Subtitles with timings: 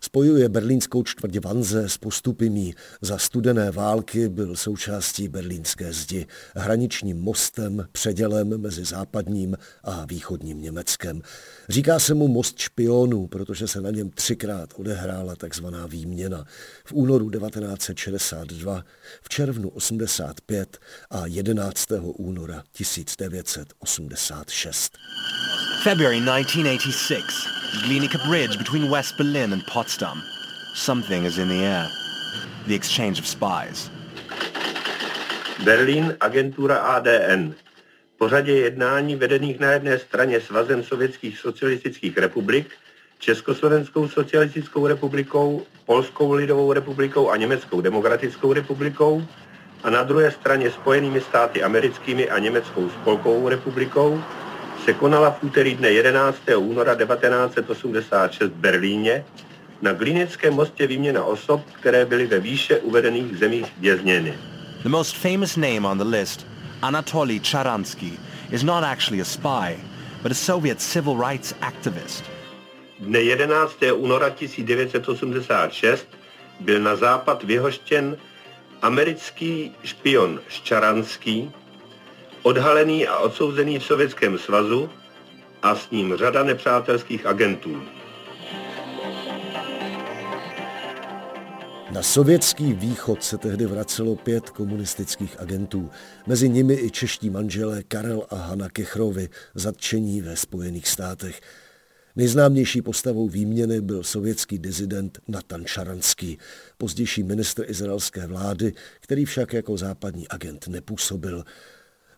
[0.00, 2.74] Spojuje berlínskou čtvrť Vanze s postupimi.
[3.00, 6.26] Za studené války byl součástí berlínské zdi,
[6.56, 11.22] hraničním mostem, předělem mezi západním a východním Německem.
[11.68, 16.44] Říká se mu most špionů, protože se na něm třikrát odehrála takzvaná výměna.
[16.84, 18.84] V únoru 1962,
[19.22, 20.78] v červnu 85
[21.10, 21.88] a 11.
[22.16, 24.92] února 1986.
[25.82, 27.59] February 1986.
[27.70, 30.22] Glienicke Bridge between West Berlin and Potsdam.
[30.74, 31.88] Something is in the air.
[32.66, 33.90] The exchange of spies.
[35.64, 37.54] Berlín, agentura ADN.
[38.18, 42.66] Po řadě jednání vedených na jedné straně Svazem sovětských socialistických republik,
[43.18, 49.26] Československou socialistickou republikou, Polskou lidovou republikou a Německou demokratickou republikou
[49.82, 54.22] a na druhé straně Spojenými státy americkými a Německou spolkovou republikou
[54.84, 56.36] se konala v úterý dne 11.
[56.56, 59.24] února 1986 v Berlíně
[59.82, 64.38] na Glinickém mostě výměna osob, které byly ve výše uvedených zemích vězněny.
[64.82, 66.46] The most famous name on the list,
[66.82, 68.12] Anatoly Charansky,
[68.50, 69.76] is not actually a spy,
[70.22, 72.24] but a Soviet civil rights activist.
[72.98, 73.76] Dne 11.
[73.94, 76.06] února 1986
[76.60, 78.16] byl na západ vyhoštěn
[78.82, 81.52] americký špion Ščaranský,
[82.42, 84.90] odhalený a odsouzený v Sovětském svazu
[85.62, 87.82] a s ním řada nepřátelských agentů.
[91.90, 95.90] Na sovětský východ se tehdy vracelo pět komunistických agentů,
[96.26, 101.40] mezi nimi i čeští manželé Karel a Hanna Kechrovi, zatčení ve Spojených státech.
[102.16, 106.38] Nejznámější postavou výměny byl sovětský dizident Natan Šaranský,
[106.78, 111.44] pozdější ministr izraelské vlády, který však jako západní agent nepůsobil.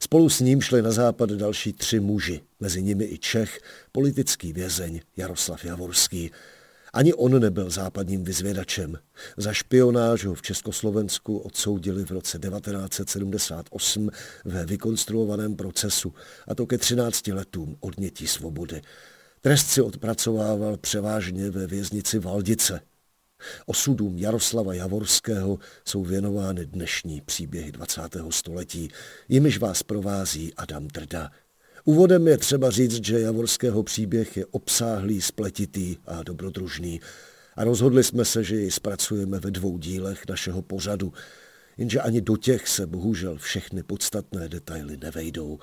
[0.02, 3.60] Spolu s ním šli na západ další tři muži, mezi nimi i Čech,
[3.92, 6.30] politický vězeň Jaroslav Javorský.
[6.92, 8.98] Ani on nebyl západním vyzvědačem.
[9.36, 14.10] Za špionáž ho v Československu odsoudili v roce 1978
[14.44, 16.14] ve vykonstruovaném procesu,
[16.48, 18.82] a to ke 13 letům odnětí svobody.
[19.40, 22.80] Trest si odpracovával převážně ve věznici Valdice,
[23.66, 28.00] Osudům Jaroslava Javorského jsou věnovány dnešní příběhy 20.
[28.30, 28.88] století,
[29.28, 31.30] jimiž vás provází Adam Drda.
[31.84, 37.00] Úvodem je třeba říct, že Javorského příběh je obsáhlý, spletitý a dobrodružný
[37.56, 41.12] a rozhodli jsme se, že jej zpracujeme ve dvou dílech našeho pořadu,
[41.78, 45.58] jenže ani do těch se bohužel všechny podstatné detaily nevejdou.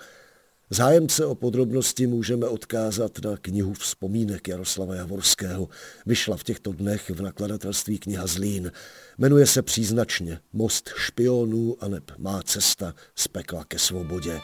[0.71, 5.69] Zájemce o podrobnosti můžeme odkázat na knihu vzpomínek Jaroslava Javorského.
[6.05, 8.71] Vyšla v těchto dnech v nakladatelství kniha Zlín.
[9.17, 11.87] Jmenuje se příznačně Most špionů a
[12.17, 14.39] má cesta z pekla ke svobodě.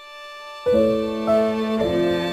[0.65, 2.24] thank you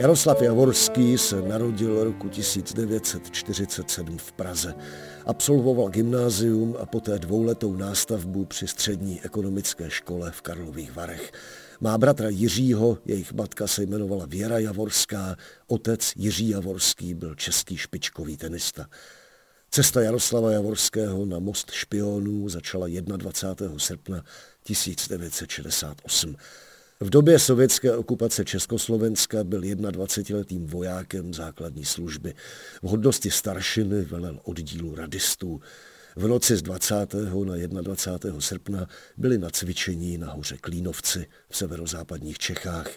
[0.00, 4.74] Jaroslav Javorský se narodil roku 1947 v Praze.
[5.26, 11.32] Absolvoval gymnázium a poté dvouletou nástavbu při střední ekonomické škole v Karlových Varech.
[11.80, 18.36] Má bratra Jiřího, jejich matka se jmenovala Věra Javorská, otec Jiří Javorský byl český špičkový
[18.36, 18.86] tenista.
[19.70, 23.78] Cesta Jaroslava Javorského na most špionů začala 21.
[23.78, 24.24] srpna
[24.62, 26.36] 1968.
[27.02, 32.34] V době sovětské okupace Československa byl 21-letým vojákem základní služby.
[32.82, 35.60] V hodnosti staršiny velel oddílu radistů.
[36.16, 37.14] V noci z 20.
[37.72, 38.40] na 21.
[38.40, 38.86] srpna
[39.16, 42.90] byli na cvičení na hoře Klínovci v severozápadních Čechách.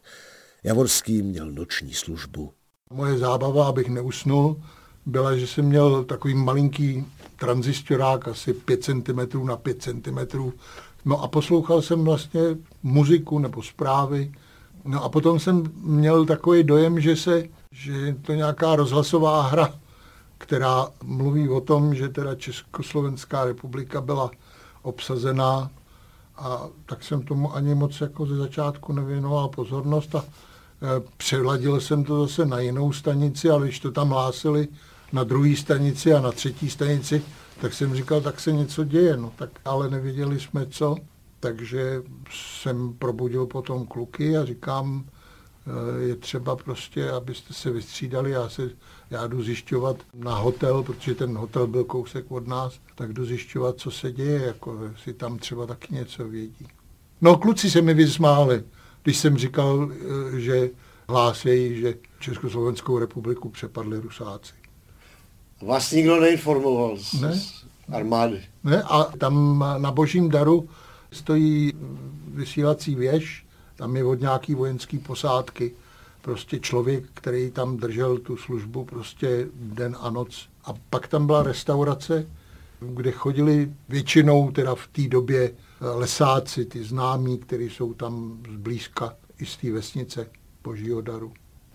[0.63, 2.53] Javorský měl noční službu.
[2.89, 4.63] Moje zábava, abych neusnul,
[5.05, 7.05] byla, že jsem měl takový malinký
[7.39, 10.17] tranzistorák, asi 5 cm na 5 cm,
[11.05, 12.41] No a poslouchal jsem vlastně
[12.83, 14.31] muziku nebo zprávy.
[14.85, 19.73] No a potom jsem měl takový dojem, že se, že je to nějaká rozhlasová hra,
[20.37, 24.31] která mluví o tom, že teda Československá republika byla
[24.81, 25.71] obsazená
[26.37, 30.25] a tak jsem tomu ani moc jako ze začátku nevěnoval pozornost a e,
[31.17, 34.67] přeladil jsem to zase na jinou stanici, ale když to tam hlásili
[35.13, 37.21] na druhé stanici a na třetí stanici,
[37.63, 40.95] tak jsem říkal, tak se něco děje, no tak ale nevěděli jsme co.
[41.39, 48.49] takže jsem probudil potom kluky a říkám, eh, je třeba prostě, abyste se vystřídali, já,
[48.49, 48.69] se,
[49.09, 53.77] já jdu zjišťovat na hotel, protože ten hotel byl kousek od nás, tak jdu zjišťovat,
[53.77, 56.67] co se děje, jako si tam třeba taky něco vědí.
[57.21, 58.63] No kluci se mi vysmáli,
[59.03, 60.69] když jsem říkal, eh, že
[61.09, 64.62] hlásejí, že Československou republiku přepadli Rusáci.
[65.65, 67.39] Vás nikdo neinformoval z, ne?
[67.39, 68.41] z armády?
[68.63, 70.69] Ne, a tam na Božím daru
[71.11, 71.73] stojí
[72.27, 73.45] vysílací věž,
[73.75, 75.71] tam je od nějaký vojenský posádky,
[76.21, 80.49] prostě člověk, který tam držel tu službu prostě den a noc.
[80.65, 82.27] A pak tam byla restaurace,
[82.79, 85.51] kde chodili většinou teda v té době
[85.81, 90.27] lesáci, ty známí, kteří jsou tam zblízka i z té vesnice
[90.63, 91.33] Božího daru.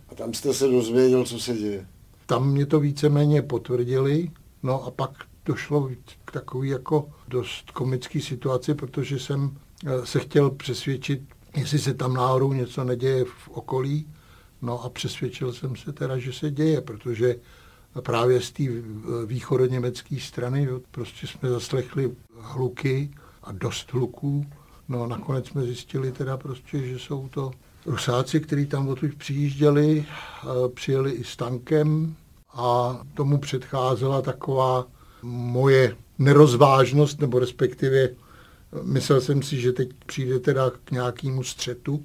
[0.09, 1.87] A tam jste se dozvěděl, co se děje?
[2.29, 4.31] Tam mě to víceméně potvrdili,
[4.63, 5.11] no a pak
[5.45, 5.91] došlo
[6.25, 11.23] k takový jako dost komický situaci, protože jsem eh, se chtěl přesvědčit,
[11.57, 14.07] jestli se tam náhodou něco neděje v okolí.
[14.63, 17.37] No a přesvědčil jsem se teda, že se děje, protože
[18.01, 18.63] právě z té
[19.27, 23.11] východoněmecké strany prostě jsme zaslechli hluky
[23.43, 24.47] a dost hluků.
[24.89, 27.51] No a nakonec jsme zjistili teda prostě, že jsou to
[27.89, 32.15] Rusáci, kteří tam odtud přijížděli, eh, přijeli i s tankem
[32.53, 34.87] a tomu předcházela taková
[35.23, 38.09] moje nerozvážnost, nebo respektive
[38.83, 42.03] myslel jsem si, že teď přijde teda k nějakému střetu.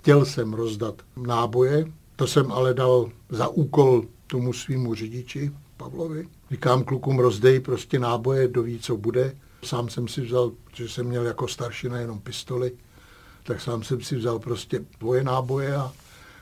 [0.00, 6.28] Chtěl jsem rozdat náboje, to jsem ale dal za úkol tomu svýmu řidiči Pavlovi.
[6.50, 9.36] Říkám klukům, rozdej prostě náboje, kdo ví, co bude.
[9.64, 12.72] Sám jsem si vzal, že jsem měl jako staršina jenom pistoli,
[13.42, 15.92] tak sám jsem si vzal prostě dvoje náboje a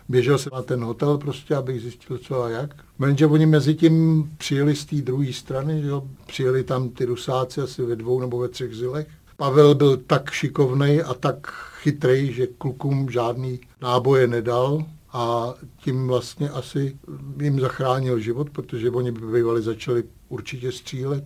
[0.09, 2.75] běžel jsem na ten hotel prostě, abych zjistil, co a jak.
[3.07, 6.03] Jenže oni mezi tím přijeli z té druhé strany, že jo?
[6.27, 9.07] přijeli tam ty rusáci asi ve dvou nebo ve třech zilech.
[9.37, 11.47] Pavel byl tak šikovný a tak
[11.83, 16.99] chytrý, že klukům žádný náboje nedal a tím vlastně asi
[17.43, 21.25] jim zachránil život, protože oni by bývali začali určitě střílet.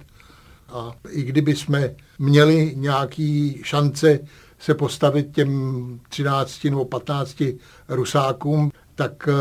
[0.69, 4.21] A i kdyby jsme měli nějaký šance
[4.63, 7.43] se postavit těm 13 nebo 15
[7.89, 9.33] rusákům, tak eh,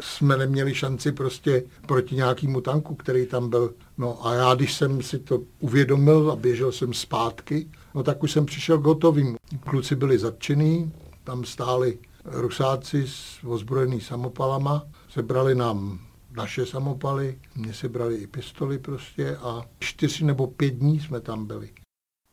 [0.00, 3.74] jsme neměli šanci prostě proti nějakému tanku, který tam byl.
[3.98, 8.32] No a já, když jsem si to uvědomil a běžel jsem zpátky, no tak už
[8.32, 9.36] jsem přišel k hotovým.
[9.60, 10.92] Kluci byli zatčený,
[11.24, 15.98] tam stáli rusáci s ozbrojený samopalama, sebrali nám
[16.36, 21.46] naše samopaly, mě se brali i pistoli prostě a čtyři nebo pět dní jsme tam
[21.46, 21.70] byli.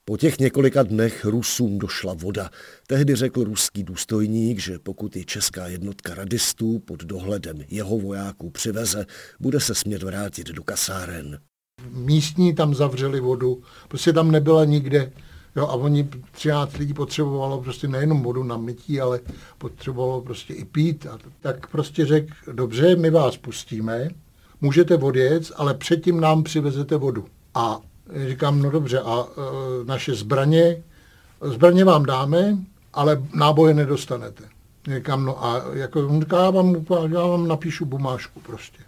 [0.09, 2.49] Po těch několika dnech Rusům došla voda.
[2.87, 9.05] Tehdy řekl ruský důstojník, že pokud ji česká jednotka radistů pod dohledem jeho vojáků přiveze,
[9.39, 11.39] bude se smět vrátit do kasáren.
[11.91, 15.11] Místní tam zavřeli vodu, prostě tam nebyla nikde.
[15.55, 19.19] Jo, a oni 13 lidí potřebovalo prostě nejenom vodu na mytí, ale
[19.57, 21.05] potřebovalo prostě i pít.
[21.05, 24.09] A tak prostě řekl, dobře, my vás pustíme,
[24.61, 27.25] můžete odjet, ale předtím nám přivezete vodu.
[27.53, 27.81] A
[28.27, 30.83] Říkám, no dobře, a e, naše zbraně,
[31.41, 32.57] zbraně vám dáme,
[32.93, 34.43] ale náboje nedostanete.
[34.95, 38.79] Říkám, no a jako, já, vám, já vám napíšu bumášku prostě.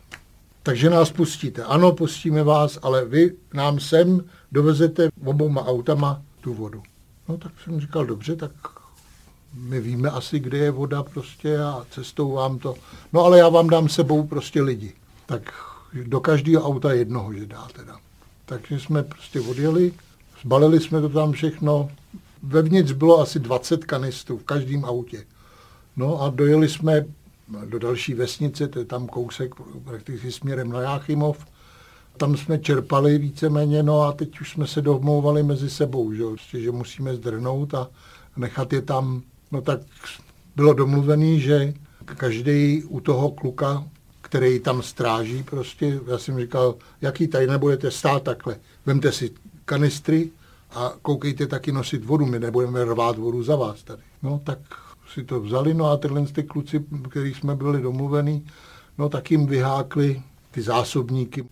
[0.64, 1.64] Takže nás pustíte.
[1.64, 6.84] Ano, pustíme vás, ale vy nám sem dovezete obouma autama tu vodu.
[7.30, 8.52] No tak jsem říkal, dobře, tak
[9.54, 12.76] my víme asi, kde je voda prostě a cestou vám to.
[13.14, 14.94] No ale já vám dám sebou prostě lidi.
[15.26, 15.54] Tak
[16.04, 18.00] do každého auta jednoho, že dá teda.
[18.52, 19.94] Takže jsme prostě odjeli,
[20.42, 21.90] zbalili jsme to tam všechno.
[22.44, 25.24] Vevnitř bylo asi 20 kanistů v každém autě.
[25.98, 27.06] No a dojeli jsme
[27.66, 31.46] do další vesnice, to je tam kousek prakticky směrem na Jáchymov.
[32.18, 36.62] Tam jsme čerpali víceméně, no a teď už jsme se domlouvali mezi sebou, že, prostě,
[36.62, 37.88] že musíme zdrhnout a
[38.38, 39.22] nechat je tam.
[39.52, 39.80] No tak
[40.56, 41.74] bylo domluvený, že
[42.06, 43.84] každý u toho kluka
[44.32, 46.00] který tam stráží prostě.
[46.08, 48.56] Já jsem říkal, jaký tady nebudete stát takhle.
[48.86, 49.32] Vemte si
[49.66, 50.30] kanistry
[50.72, 54.02] a koukejte taky nosit vodu, my nebudeme rvát vodu za vás tady.
[54.24, 54.60] No tak
[55.14, 58.48] si to vzali, no a tyhle ty kluci, který jsme byli domluvení,
[58.98, 60.22] no tak jim vyhákli
[60.52, 61.46] ty zásobníky.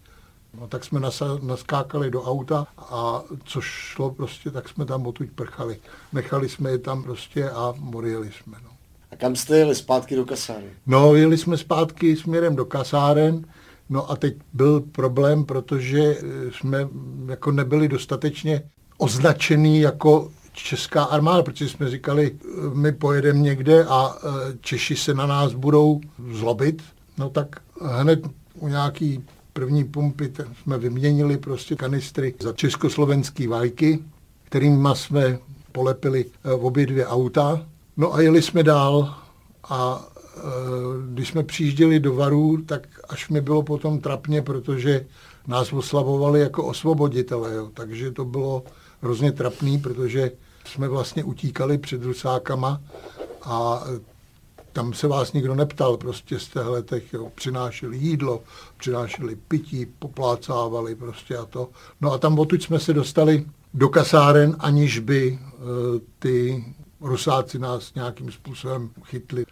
[0.60, 1.00] No tak jsme
[1.42, 5.80] naskákali do auta a co šlo prostě, tak jsme tam odtud prchali.
[6.14, 8.58] Nechali jsme je tam prostě a morili jsme.
[8.64, 8.79] No.
[9.12, 10.70] A kam jste jeli zpátky do kasáren?
[10.88, 13.46] No, jeli jsme zpátky směrem do kasáren,
[13.90, 16.88] no a teď byl problém, protože eh, jsme
[17.28, 18.62] jako nebyli dostatečně
[18.98, 25.14] označený jako česká armáda, protože jsme říkali, eh, my pojedeme někde a eh, Češi se
[25.14, 26.02] na nás budou
[26.32, 26.82] zlobit.
[27.18, 28.20] No tak hned
[28.54, 29.24] u nějaký
[29.54, 34.00] první pumpy jsme vyměnili prostě kanistry za československý vajky,
[34.44, 35.40] kterými jsme
[35.72, 37.66] polepili obě dvě auta.
[38.00, 39.16] No a jeli jsme dál
[39.70, 40.06] a
[40.38, 40.42] eh,
[41.14, 45.06] když jsme přijížděli do Varu, tak až mi bylo potom trapně, protože
[45.48, 47.70] nás oslavovali jako osvoboditele, jo.
[47.74, 48.64] takže to bylo
[49.02, 50.32] hrozně trapný, protože
[50.66, 52.82] jsme vlastně utíkali před Rusákama
[53.44, 53.84] a
[54.74, 58.42] tam se vás nikdo neptal, prostě z letech jo, přinášeli jídlo,
[58.78, 61.70] přinášeli pití, poplácávali prostě a to.
[62.02, 65.50] No a tam odtud jsme se dostali do kasáren, aniž by e,
[66.20, 66.66] ty
[67.02, 69.46] Rusáci nás nějakým způsobem chytli.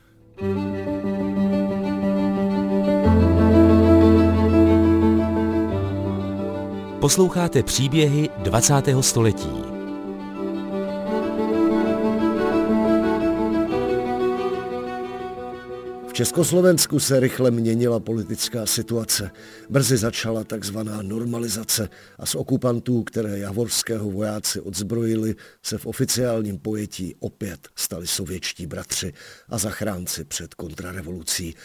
[7.00, 8.74] Posloucháte příběhy 20.
[9.02, 9.77] století.
[16.18, 19.32] Československu se rychle měnila politická situace.
[19.70, 27.16] Brzy začala takzvaná normalizace a z okupantů, které javorského vojáci odzbrojili, se v oficiálním pojetí
[27.20, 29.14] opět stali sovětští bratři
[29.50, 31.56] a zachránci před kontrarevolucí.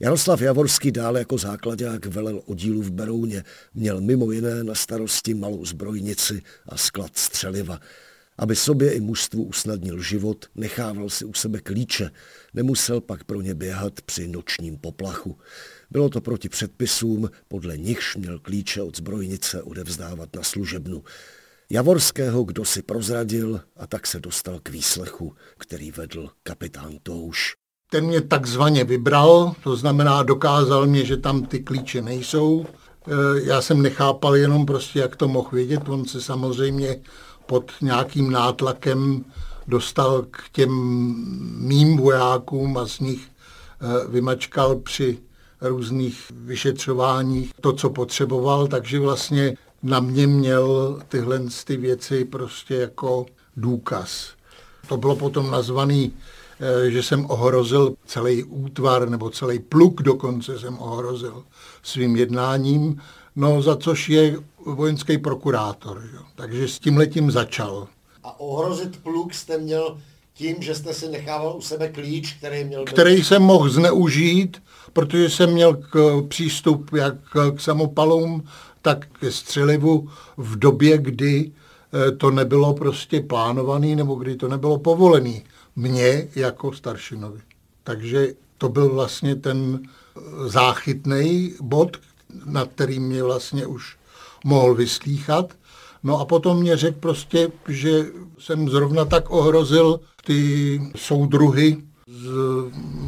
[0.00, 5.64] Jaroslav Javorský dále jako základák velel oddílu v Berouně, měl mimo jiné na starosti malou
[5.64, 7.80] zbrojnici a sklad střeliva.
[8.38, 12.10] Aby sobě i mužstvu usnadnil život, nechával si u sebe klíče,
[12.54, 15.38] nemusel pak pro ně běhat při nočním poplachu.
[15.90, 21.04] Bylo to proti předpisům, podle nichž měl klíče od zbrojnice odevzdávat na služebnu.
[21.70, 27.54] Javorského kdo si prozradil a tak se dostal k výslechu, který vedl kapitán Touš.
[27.90, 32.66] Ten mě takzvaně vybral, to znamená dokázal mě, že tam ty klíče nejsou.
[32.66, 35.88] E, já jsem nechápal jenom prostě, jak to mohl vědět.
[35.88, 37.00] On se samozřejmě
[37.46, 39.24] pod nějakým nátlakem
[39.68, 40.70] dostal k těm
[41.58, 45.18] mým vojákům a z nich eh, vymačkal při
[45.60, 53.26] různých vyšetřováních to, co potřeboval, takže vlastně na mě měl tyhle ty věci prostě jako
[53.56, 54.32] důkaz.
[54.88, 56.12] To bylo potom nazvaný,
[56.60, 61.44] eh, že jsem ohrozil celý útvar nebo celý pluk dokonce jsem ohrozil
[61.82, 63.00] svým jednáním,
[63.36, 66.02] no za což je vojenský prokurátor.
[66.14, 66.22] Jo.
[66.34, 67.88] Takže s tím letím začal.
[68.24, 69.98] A ohrozit pluk jste měl
[70.34, 72.84] tím, že jste si nechával u sebe klíč, který měl...
[72.84, 77.14] Který jsem mohl zneužít, protože jsem měl k, přístup jak
[77.56, 78.44] k samopalům,
[78.82, 84.78] tak ke střelivu v době, kdy eh, to nebylo prostě plánovaný nebo kdy to nebylo
[84.78, 85.44] povolený.
[85.76, 87.40] Mně jako staršinovi.
[87.84, 91.96] Takže to byl vlastně ten eh, záchytný bod,
[92.44, 93.96] nad kterým mě vlastně už
[94.44, 95.52] mohl vyslíchat.
[96.02, 98.04] No a potom mě řekl prostě, že
[98.38, 102.28] jsem zrovna tak ohrozil ty soudruhy z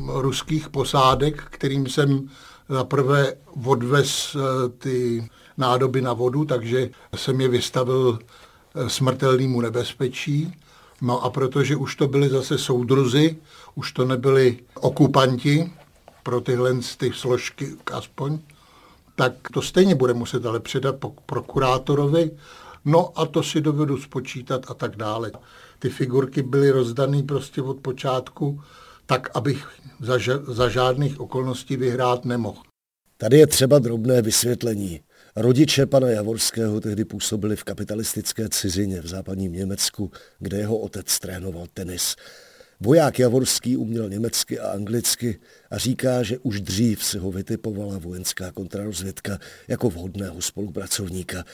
[0.06, 2.28] ruských posádek, kterým jsem
[2.68, 10.52] zaprvé odvez eh, ty nádoby na vodu, takže jsem je vystavil eh, smrtelnému nebezpečí.
[11.02, 13.36] No a protože už to byly zase soudruzy,
[13.74, 15.72] už to nebyli okupanti
[16.22, 18.38] pro tyhle ty složky aspoň,
[19.16, 20.96] tak to stejně bude muset ale předat
[21.26, 22.30] prokurátorovi,
[22.84, 25.32] no a to si dovedu spočítat a tak dále.
[25.78, 28.60] Ty figurky byly rozdané prostě od počátku,
[29.06, 29.68] tak abych
[30.00, 30.18] za,
[30.48, 32.62] za žádných okolností vyhrát nemohl.
[33.16, 35.00] Tady je třeba drobné vysvětlení.
[35.36, 41.66] Rodiče pana Javorského tehdy působili v kapitalistické cizině v západním Německu, kde jeho otec trénoval
[41.74, 42.16] tenis.
[42.80, 45.38] Voják Javorský uměl německy a anglicky
[45.70, 51.44] a říká, že už dřív se ho vytipovala vojenská kontrarozvědka jako vhodného spolupracovníka.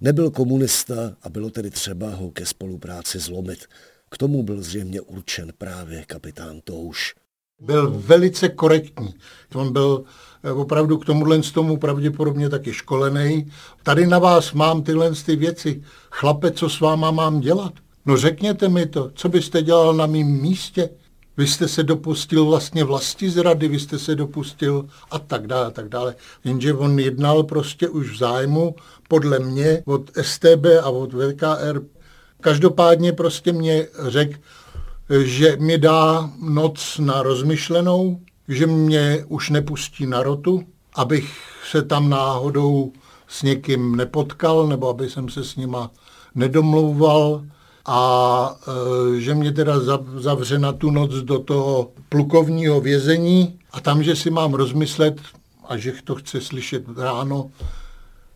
[0.00, 3.64] Nebyl komunista a bylo tedy třeba ho ke spolupráci zlomit.
[4.10, 7.14] K tomu byl zřejmě určen právě kapitán Touš.
[7.60, 9.14] Byl velice korektní.
[9.54, 10.04] On byl
[10.44, 13.52] eh, opravdu k tomuhle tomu pravděpodobně taky školený.
[13.82, 15.82] Tady na vás mám tyhle ty věci.
[16.10, 17.72] Chlape, co s váma mám dělat?
[18.06, 20.90] No řekněte mi to, co byste dělal na mém místě?
[21.36, 25.70] Vy jste se dopustil vlastně vlasti zrady, vy jste se dopustil a tak dále, a
[25.70, 26.14] tak dále.
[26.44, 28.74] Jenže on jednal prostě už v zájmu,
[29.08, 31.80] podle mě, od STB a od VKR.
[32.40, 34.38] Každopádně prostě mě řekl,
[35.24, 40.62] že mi dá noc na rozmyšlenou, že mě už nepustí na rotu,
[40.94, 41.34] abych
[41.70, 42.92] se tam náhodou
[43.28, 45.90] s někým nepotkal, nebo aby jsem se s nima
[46.34, 47.44] nedomlouval,
[47.86, 48.56] a
[49.16, 49.74] e, že mě teda
[50.16, 55.20] zavře na tu noc do toho plukovního vězení a tam, že si mám rozmyslet,
[55.70, 57.50] a že to chce slyšet ráno,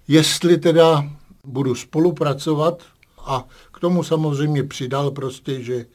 [0.09, 1.05] jestli teda
[1.45, 2.83] budu spolupracovat
[3.19, 5.87] a k tomu samozřejmě přidal prostě, že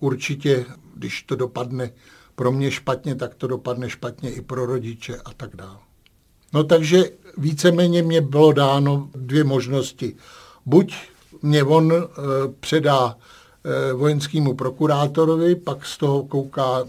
[0.00, 1.90] určitě, když to dopadne
[2.34, 5.78] pro mě špatně, tak to dopadne špatně i pro rodiče a tak dále.
[6.52, 7.04] No takže
[7.38, 10.16] víceméně mě bylo dáno dvě možnosti.
[10.66, 10.94] Buď
[11.42, 12.06] mě on eh,
[12.60, 13.16] předá
[13.64, 16.84] eh, vojenskému prokurátorovi, pak z toho kouká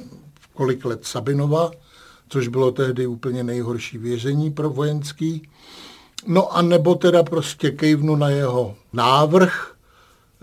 [0.53, 1.71] kolik let Sabinova,
[2.29, 5.49] což bylo tehdy úplně nejhorší věření pro vojenský.
[6.27, 9.73] No a nebo teda prostě kejvnu na jeho návrh,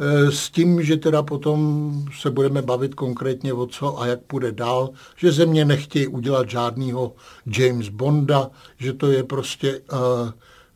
[0.02, 4.52] Eh, s tím, že teda potom se budeme bavit konkrétně o co a jak půjde
[4.52, 7.12] dál, že ze mě nechtějí udělat žádného
[7.46, 9.98] James Bonda, že to je prostě uh,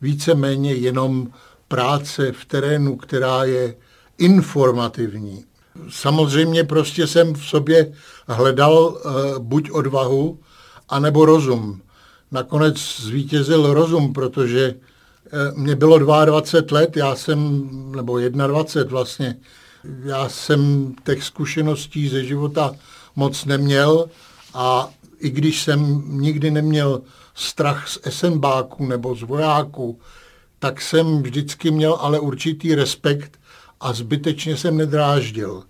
[0.01, 1.29] víceméně jenom
[1.69, 3.75] práce v terénu, která je
[4.19, 5.45] informativní.
[5.89, 7.93] Samozřejmě prostě jsem v sobě
[8.27, 10.39] hledal uh, buď odvahu,
[10.89, 11.81] anebo rozum.
[12.31, 14.75] Nakonec zvítězil rozum, protože
[15.35, 19.37] Eh, mně bylo 22 let, já jsem, nebo 21 vlastně,
[20.05, 22.75] já jsem těch zkušeností ze života
[23.17, 24.09] moc neměl
[24.55, 27.03] a i když jsem nikdy neměl
[27.35, 30.01] strach z SMBáků nebo z vojáků,
[30.65, 33.41] tak jsem vždycky měl ale určitý respekt
[33.81, 35.63] a zbytečně jsem nedráždil.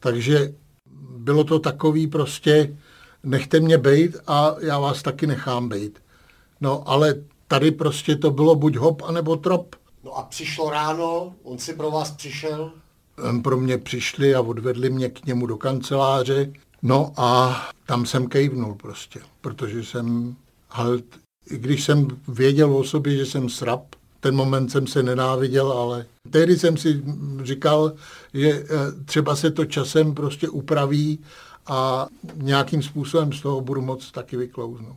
[0.00, 0.54] Takže
[1.16, 2.76] bylo to takový prostě,
[3.22, 6.02] nechte mě bejt a já vás taky nechám bejt.
[6.60, 7.14] No ale
[7.48, 9.76] Tady prostě to bylo buď hop, anebo trop.
[10.04, 12.70] No a přišlo ráno, on si pro vás přišel?
[13.42, 16.52] Pro mě přišli a odvedli mě k němu do kanceláře.
[16.82, 20.36] No a tam jsem kejvnul prostě, protože jsem,
[20.70, 20.98] ale
[21.50, 23.84] i když jsem věděl o sobě, že jsem srab,
[24.24, 27.02] ten moment jsem se nenáviděl, ale tehdy jsem si
[27.42, 27.92] říkal,
[28.34, 28.66] že eh,
[29.04, 31.18] třeba se to časem prostě upraví
[31.66, 34.96] a nějakým způsobem z toho budu moc taky vyklouznout.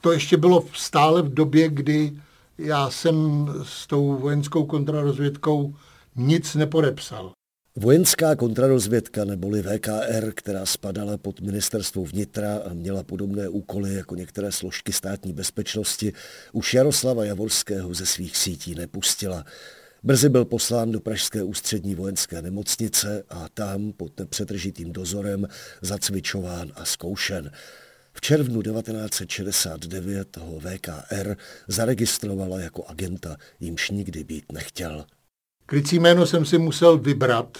[0.00, 2.12] To ještě bylo stále v době, kdy
[2.58, 5.74] já jsem s tou vojenskou kontrarozvědkou
[6.16, 7.32] nic nepodepsal.
[7.80, 14.52] Vojenská kontrarozvědka neboli VKR, která spadala pod ministerstvo vnitra a měla podobné úkoly jako některé
[14.52, 16.12] složky státní bezpečnosti,
[16.52, 19.44] už Jaroslava Javorského ze svých sítí nepustila.
[20.02, 25.48] Brzy byl poslán do Pražské ústřední vojenské nemocnice a tam pod nepřetržitým dozorem
[25.82, 27.50] zacvičován a zkoušen.
[28.12, 31.36] V červnu 1969 ho VKR
[31.68, 35.04] zaregistrovala jako agenta, jimž nikdy být nechtěl.
[35.70, 37.58] Krycí jméno jsem si musel vybrat,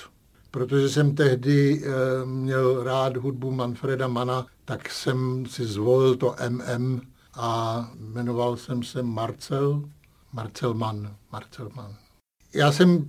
[0.50, 1.88] protože jsem tehdy e,
[2.24, 7.00] měl rád hudbu Manfreda Mana, tak jsem si zvolil to MM
[7.34, 9.82] a jmenoval jsem se Marcel,
[10.32, 11.94] Marcel Mann, Marcel Mann.
[12.54, 13.04] Já jsem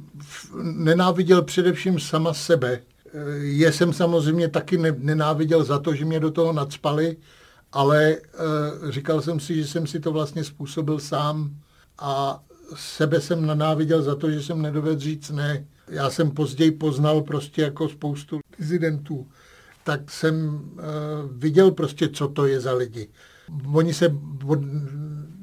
[0.62, 2.82] nenáviděl především sama sebe.
[3.14, 7.18] Eh, je jsem samozřejmě taky nenáviděl za to, že mě do toho nadspali,
[7.72, 11.56] ale uh, říkal jsem si, že jsem si to vlastně způsobil sám
[12.00, 12.44] a
[12.75, 15.65] sebe jsem nanáviděl za to, že jsem nedovedl říct ne.
[15.88, 19.27] Já jsem později poznal prostě jako spoustu dizidentů,
[19.84, 20.82] tak jsem uh,
[21.32, 23.10] viděl prostě, co to je za lidi.
[23.73, 24.60] Oni se od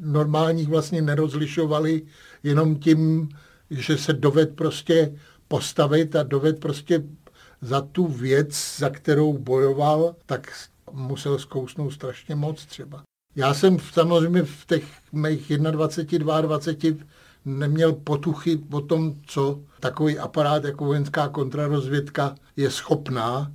[0.01, 2.03] normálních vlastně nerozlišovali
[2.43, 3.29] jenom tím,
[3.71, 7.03] že se doved prostě postavit a doved prostě
[7.61, 10.53] za tu věc, za kterou bojoval, tak
[10.93, 13.03] musel zkousnout strašně moc třeba.
[13.37, 16.59] Já jsem samozřejmě v těch mých 21, 22
[17.47, 23.53] neměl potuchy o tom, co takový aparát jako vojenská kontrarozvědka je schopná.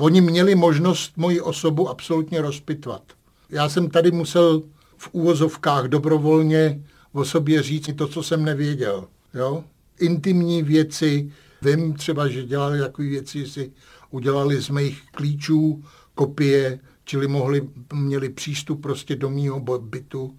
[0.00, 3.02] Oni měli možnost moji osobu absolutně rozpitvat.
[3.50, 4.62] Já jsem tady musel
[4.96, 9.08] v úvozovkách dobrovolně o sobě říct to, co jsem nevěděl.
[9.34, 9.64] Jo?
[10.00, 13.72] Intimní věci, vím třeba, že dělali takové věci, si
[14.10, 20.36] udělali z mých klíčů kopie, čili mohli, měli přístup prostě do mýho bytu,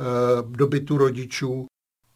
[0.00, 1.66] eh, do bytu rodičů.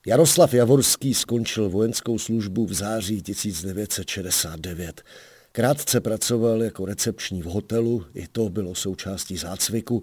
[0.07, 5.03] Jaroslav Javorský skončil vojenskou službu v září 1969.
[5.53, 10.03] Krátce pracoval jako recepční v hotelu, i to bylo součástí zácviku,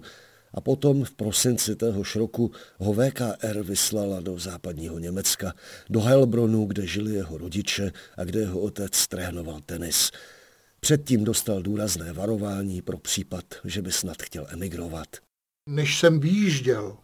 [0.54, 5.54] a potom v prosinci téhož roku ho VKR vyslala do západního Německa,
[5.90, 10.10] do Heilbronu, kde žili jeho rodiče a kde jeho otec trénoval tenis.
[10.80, 15.08] Předtím dostal důrazné varování pro případ, že by snad chtěl emigrovat.
[15.68, 16.96] Než jsem vyjížděl,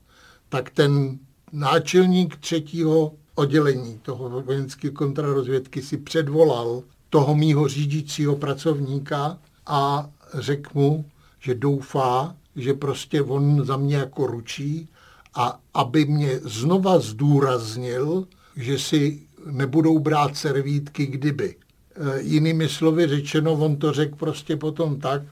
[0.49, 1.19] tak ten
[1.57, 11.05] náčelník třetího oddělení toho vojenské kontrarozvědky si předvolal toho mýho řídícího pracovníka a řekl mu,
[11.41, 14.89] že doufá, že prostě on za mě jako ručí
[15.35, 21.57] a aby mě znova zdůraznil, že si nebudou brát servítky kdyby.
[21.57, 25.23] Eh, jinými slovy řečeno, on to řekl prostě potom tak,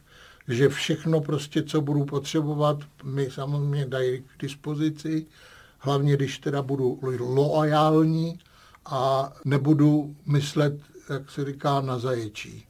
[0.48, 5.26] že všechno prostě, co budu potřebovat, mi samozřejmě dají k dispozici,
[5.84, 8.38] hlavně když teda budu loajální
[8.84, 12.66] a nebudu myslet, jak se říká, na zaječí.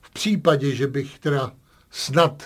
[0.00, 1.52] V případě, že bych teda
[1.90, 2.42] snad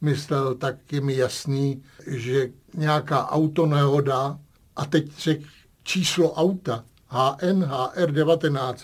[0.00, 4.38] myslel, tak je mi jasný, že nějaká autonehoda,
[4.76, 5.44] a teď řekl
[5.82, 8.74] číslo auta, HN, HR19,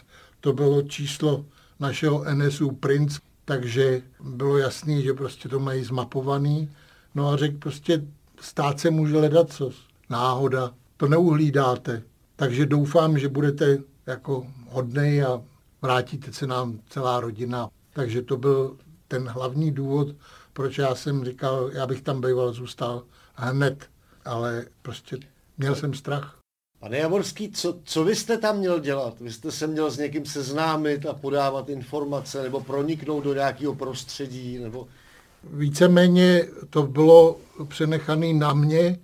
[0.41, 1.45] to bylo číslo
[1.81, 6.71] našeho NSU Prince, takže bylo jasný, že prostě to mají zmapovaný.
[7.15, 8.03] No a řekl prostě,
[8.41, 9.71] stát se může ledat co
[10.09, 12.03] náhoda, to neuhlídáte.
[12.37, 15.43] Takže doufám, že budete jako hodnej a
[15.83, 17.69] vrátíte se nám celá rodina.
[17.93, 18.77] Takže to byl
[19.09, 20.09] ten hlavní důvod,
[20.53, 23.03] proč já jsem říkal, já bych tam býval zůstal
[23.35, 23.91] hned,
[24.25, 25.19] ale prostě
[25.59, 26.39] měl jsem strach.
[26.81, 29.21] Pane Javorský, co, co vy jste tam měl dělat?
[29.21, 34.59] Vy jste se měl s někým seznámit a podávat informace, nebo proniknout do nějakého prostředí,
[34.59, 34.89] nebo...
[35.45, 37.37] Víceméně to bylo
[37.69, 38.99] přenechané na mě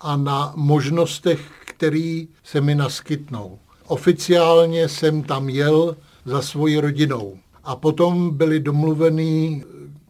[0.00, 3.58] a na možnostech, které se mi naskytnou.
[3.86, 7.38] Oficiálně jsem tam jel za svojí rodinou.
[7.64, 9.64] A potom byly domluveny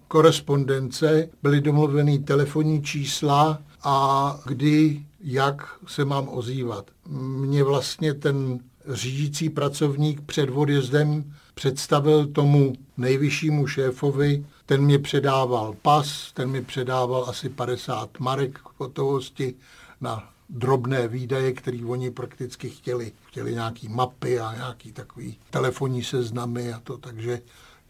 [0.08, 6.90] korespondence, byly domluveny telefonní čísla a kdy, jak se mám ozývat.
[7.38, 16.32] Mě vlastně ten řídící pracovník před odjezdem představil tomu nejvyššímu šéfovi, ten mě předával pas,
[16.32, 19.54] ten mi předával asi 50 marek hotovosti
[20.00, 23.12] na drobné výdaje, které oni prakticky chtěli.
[23.26, 27.42] Chtěli nějaký mapy a nějaký takový telefonní seznamy a to, takže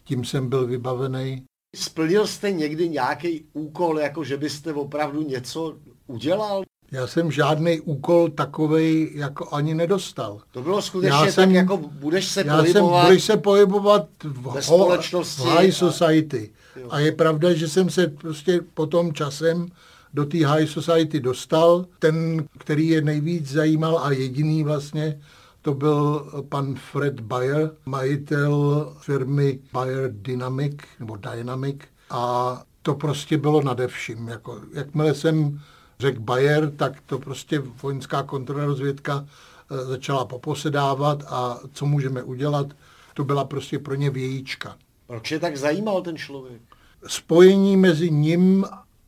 [0.05, 1.45] tím jsem byl vybavený.
[1.77, 6.65] Splnil jste někdy nějaký úkol, jako že byste opravdu něco udělal?
[6.93, 10.41] Já jsem žádný úkol takovej jako ani nedostal.
[10.53, 13.01] To bylo skutečně já tak, jsem, jako budeš se já pohybovat...
[13.01, 16.51] Jsem, budeš se pohybovat v, ho, v high society.
[16.89, 19.67] A, a je pravda, že jsem se prostě po tom časem
[20.15, 21.87] do té high society dostal.
[21.99, 25.21] Ten, který je nejvíc zajímal a jediný vlastně,
[25.63, 31.77] to byl pan Fred Bayer, majitel firmy Bayer Dynamic, nebo Dynamic.
[32.11, 34.29] A to prostě bylo nade vším.
[34.29, 35.61] Jako, jakmile jsem
[36.05, 42.67] řekl Bayer, tak to prostě vojenská kontrarozvědka eh, začala poposedávat a co můžeme udělat,
[43.15, 44.77] to byla prostě pro ně vějíčka.
[45.07, 46.61] Proč je tak zajímal ten člověk?
[47.07, 48.65] Spojení mezi ním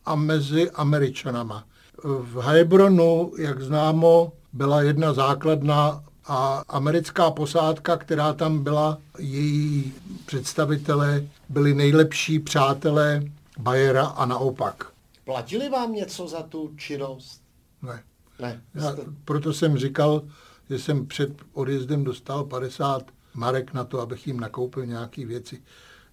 [0.06, 1.64] a mezi Američanama.
[2.04, 9.92] V Heilbronu, jak známo, byla jedna základna a americká posádka, která tam byla, její
[10.26, 13.22] představitelé byli nejlepší přátelé
[13.58, 14.95] Bayera a naopak.
[15.26, 17.42] Platili vám něco za tu činnost?
[17.82, 18.04] Ne.
[18.40, 20.22] ne Já, proto jsem říkal,
[20.70, 25.62] že jsem před odjezdem dostal 50 marek na to, abych jim nakoupil nějaké věci.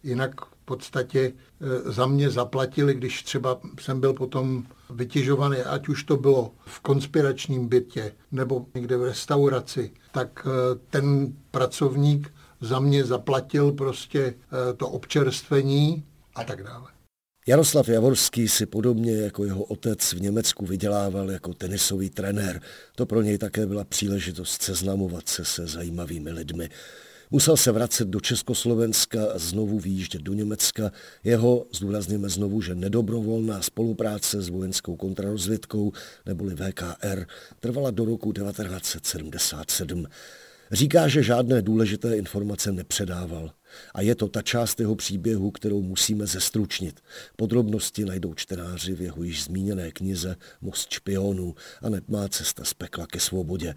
[0.04, 6.04] Jinak v podstatě e, za mě zaplatili, když třeba jsem byl potom vytěžovaný, ať už
[6.04, 13.06] to bylo v konspiračním bytě nebo někde v restauraci, tak e, ten pracovník za mě
[13.06, 16.93] zaplatil prostě e, to občerstvení a tak dále.
[17.48, 22.62] Jaroslav Javorský si podobně jako jeho otec v Německu vydělával jako tenisový trenér.
[22.96, 26.70] To pro něj také byla příležitost seznamovat se se zajímavými lidmi.
[27.32, 30.92] Musel se vracet do Československa a znovu výjíždět do Německa.
[31.24, 35.92] Jeho, zdůrazněme znovu, že nedobrovolná spolupráce s vojenskou kontrarozvědkou
[36.26, 37.26] neboli VKR
[37.60, 40.08] trvala do roku 1977.
[40.74, 43.52] Říká, že žádné důležité informace nepředával.
[43.94, 47.00] A je to ta část jeho příběhu, kterou musíme zestručnit.
[47.36, 53.08] Podrobnosti najdou čtenáři v jeho již zmíněné knize Most špionů a má cesta z pekla
[53.08, 53.76] ke svobodě.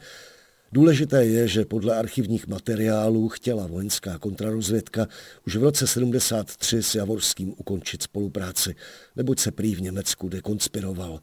[0.73, 5.07] Důležité je, že podle archivních materiálů chtěla vojenská kontrarozvědka
[5.47, 8.75] už v roce 73 s Javorským ukončit spolupráci,
[9.17, 11.21] neboť se prý v Německu dekonspiroval.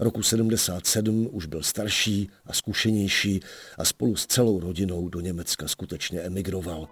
[0.00, 3.40] Roku 77 už byl starší a zkušenější
[3.78, 6.88] a spolu s celou rodinou do Německa skutečně emigroval.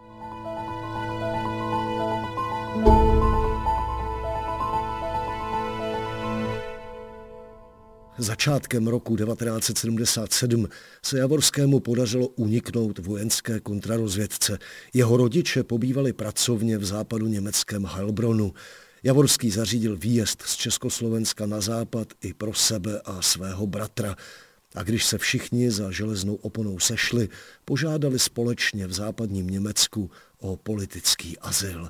[8.18, 10.68] Začátkem roku 1977
[11.04, 14.58] se Javorskému podařilo uniknout vojenské kontrarozvědce.
[14.94, 18.52] Jeho rodiče pobývali pracovně v západu německém Heilbronu.
[19.04, 24.16] Javorský zařídil výjezd z Československa na západ i pro sebe a svého bratra.
[24.74, 27.28] A když se všichni za železnou oponou sešli,
[27.64, 31.88] požádali společně v západním Německu o politický azyl.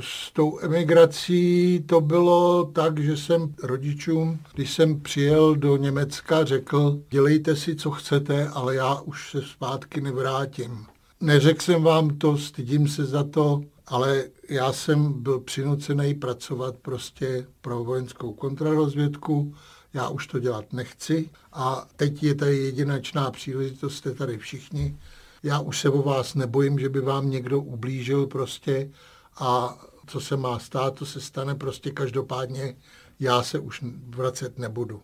[0.00, 7.02] S tou emigrací to bylo tak, že jsem rodičům, když jsem přijel do Německa, řekl,
[7.10, 10.86] dělejte si, co chcete, ale já už se zpátky nevrátím.
[11.20, 17.46] Neřekl jsem vám to, stydím se za to, ale já jsem byl přinucený pracovat prostě
[17.60, 19.54] pro vojenskou kontrarozvědku,
[19.94, 24.98] já už to dělat nechci a teď je tady jedinečná příležitost, jste tady všichni.
[25.42, 28.90] Já už se o vás nebojím, že by vám někdo ublížil prostě
[29.38, 32.76] a co se má stát, to se stane prostě každopádně,
[33.20, 35.02] já se už vracet nebudu.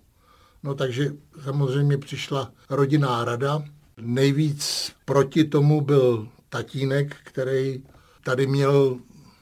[0.62, 1.12] No takže
[1.44, 3.62] samozřejmě přišla rodinná rada.
[4.00, 7.82] Nejvíc proti tomu byl tatínek, který
[8.28, 8.96] tady měl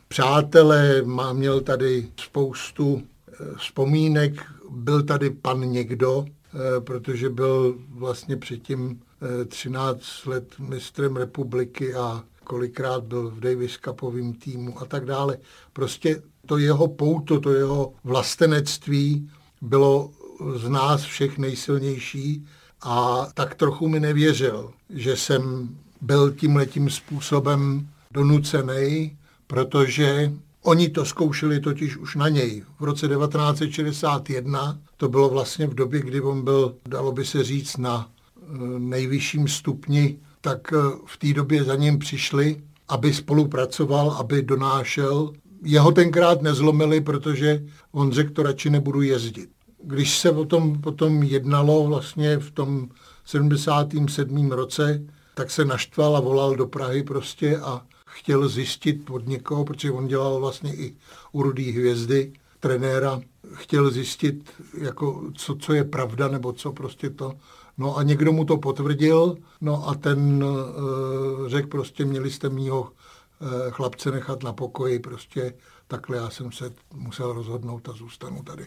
[0.09, 9.01] přátelé, měl tady spoustu eh, vzpomínek, byl tady pan někdo, eh, protože byl vlastně předtím
[9.49, 15.39] 13 let mistrem republiky a kolikrát byl v Davis Cupovým týmu a tak dále.
[15.73, 19.31] Prostě to jeho pouto, to jeho vlastenectví
[19.63, 20.11] bylo
[20.57, 22.47] z nás všech nejsilnější
[22.83, 25.69] a tak trochu mi nevěřil, že jsem
[26.01, 32.63] byl tím letím způsobem donucený, protože oni to zkoušeli totiž už na něj.
[32.81, 37.77] V roce 1961 to bylo vlastně v době, kdy on byl, dalo by se říct,
[37.77, 38.49] na eh,
[38.79, 40.77] nejvyšším stupni, tak eh,
[41.07, 45.33] v té době za ním přišli, aby spolupracoval, aby donášel.
[45.63, 49.49] Jeho tenkrát nezlomili, protože on řekl, to radši nebudu jezdit.
[49.83, 52.89] Když se o tom potom jednalo vlastně v tom
[53.25, 54.51] 77.
[54.51, 55.03] roce,
[55.35, 57.83] tak se naštval a volal do Prahy prostě a
[58.17, 60.97] chtěl zjistit od někoho, protože on dělal vlastně i
[61.33, 63.21] u Rudý hvězdy, trenéra,
[63.55, 67.33] chtěl zjistit, jako, co, co je pravda, nebo co prostě to.
[67.79, 72.91] No a někdo mu to potvrdil, no a ten e, řekl prostě, měli jste mýho
[72.91, 75.55] e, chlapce nechat na pokoji, prostě
[75.87, 78.67] takhle já jsem se musel rozhodnout a zůstanu tady.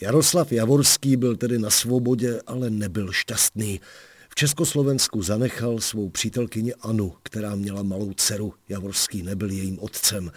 [0.00, 3.80] Jaroslav Javorský byl tedy na svobodě, ale nebyl šťastný.
[4.28, 8.54] V Československu zanechal svou přítelkyni Anu, která měla malou dceru.
[8.68, 10.32] Javorský nebyl jejím otcem.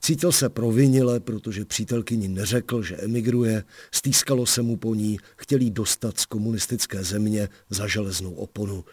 [0.00, 3.64] Cítil se provinile, protože přítelkyni neřekl, že emigruje,
[3.94, 8.84] stýskalo se mu po ní, chtěl jí dostat z komunistické země za železnou oponu.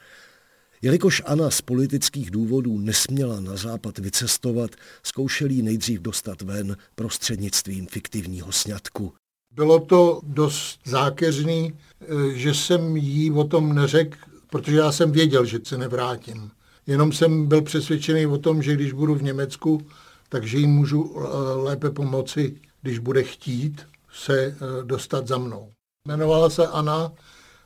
[0.82, 4.72] Jelikož Anna z politických důvodů nesměla na západ vycestovat,
[5.04, 9.14] zkoušel jí nejdřív dostat ven prostřednictvím fiktivního sňatku.
[9.56, 14.18] Bylo to dost zákeřný, eh, že jsem jí o tom neřekl,
[14.50, 16.52] protože já jsem věděl, že se nevrátím.
[16.88, 19.82] Jenom jsem byl přesvědčený o tom, že když budu v Německu,
[20.30, 21.22] takže jí můžu eh,
[21.56, 23.82] lépe pomoci, když bude chtít
[24.14, 25.72] se eh, dostat za mnou.
[26.08, 27.12] Jmenovala se Anna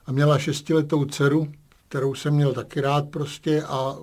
[0.06, 1.52] a měla šestiletou dceru,
[1.88, 3.96] kterou jsem měl taky rád prostě a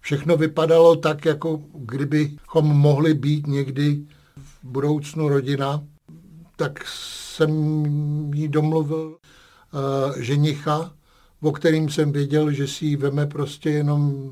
[0.00, 4.00] všechno vypadalo tak, jako kdybychom mohli být někdy
[4.36, 5.84] v budoucnu rodina,
[6.58, 7.50] tak jsem
[8.34, 10.92] jí domluvil uh, ženicha,
[11.40, 14.30] o kterým jsem věděl, že si ji veme prostě jenom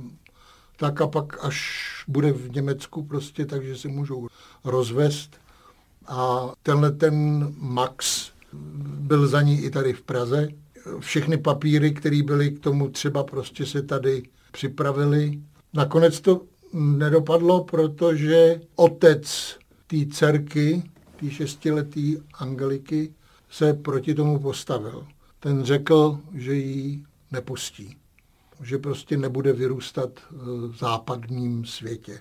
[0.76, 1.58] tak a pak až
[2.08, 4.28] bude v Německu prostě, takže si můžou
[4.64, 5.36] rozvést.
[6.06, 8.30] A tenhle ten Max
[8.98, 10.48] byl za ní i tady v Praze.
[11.00, 15.40] Všechny papíry, které byly k tomu třeba prostě se tady připravili.
[15.74, 20.82] Nakonec to nedopadlo, protože otec té dcerky,
[21.16, 23.14] té šestiletý Angeliky,
[23.50, 25.07] se proti tomu postavil.
[25.40, 27.96] Ten řekl, že ji nepustí
[28.61, 32.20] že prostě nebude vyrůstat v západním světě.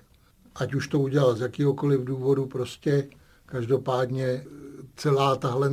[0.54, 3.08] Ať už to udělal z jakýhokoliv důvodu, prostě
[3.46, 4.44] každopádně
[4.96, 5.70] celá tahle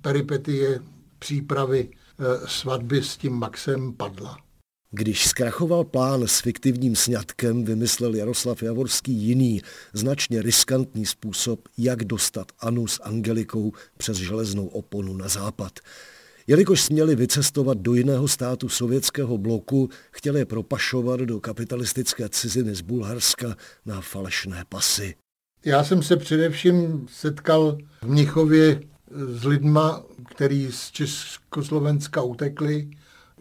[0.00, 0.80] peripetie
[1.18, 4.38] přípravy e, svatby s tím Maxem padla.
[4.90, 12.52] Když zkrachoval plán s fiktivním sňatkem, vymyslel Jaroslav Javorský jiný, značně riskantní způsob, jak dostat
[12.60, 15.72] Anu s Angelikou přes železnou oponu na západ.
[16.46, 22.80] Jelikož směli vycestovat do jiného státu sovětského bloku, chtěli je propašovat do kapitalistické ciziny z
[22.80, 25.14] Bulharska na falešné pasy.
[25.64, 32.90] Já jsem se především setkal v Mnichově s lidma, který z Československa utekli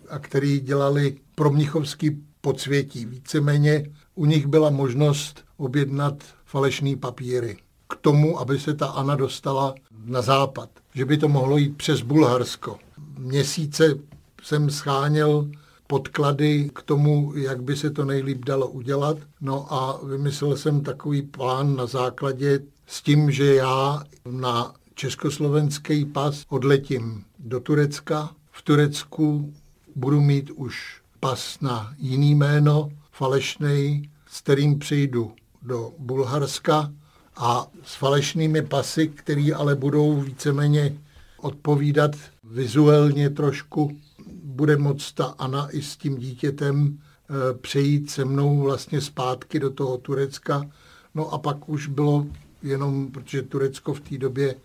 [0.10, 3.06] a který dělali pro mnichovský podsvětí.
[3.06, 7.58] Víceméně u nich byla možnost objednat falešné papíry
[7.90, 10.70] k tomu, aby se ta Ana dostala na západ.
[10.94, 12.78] Že by to mohlo jít přes Bulharsko
[13.18, 14.00] měsíce
[14.44, 15.48] jsem scháněl
[15.88, 19.18] podklady k tomu, jak by se to nejlíp dalo udělat.
[19.42, 26.46] No a vymyslel jsem takový plán na základě s tím, že já na československý pas
[26.50, 28.30] odletím do Turecka.
[28.52, 29.54] V Turecku
[29.96, 36.92] budu mít už pas na jiný jméno, falešný, s kterým přijdu do Bulharska
[37.36, 40.98] a s falešnými pasy, které ale budou víceméně
[41.38, 42.12] odpovídat
[42.44, 43.98] vizuálně trošku.
[44.44, 49.70] Bude moct ta Ana i s tím dítětem eh, přejít se mnou vlastně zpátky do
[49.70, 50.70] toho Turecka.
[51.16, 52.26] No a pak už bylo
[52.64, 54.56] jenom, protože Turecko v té době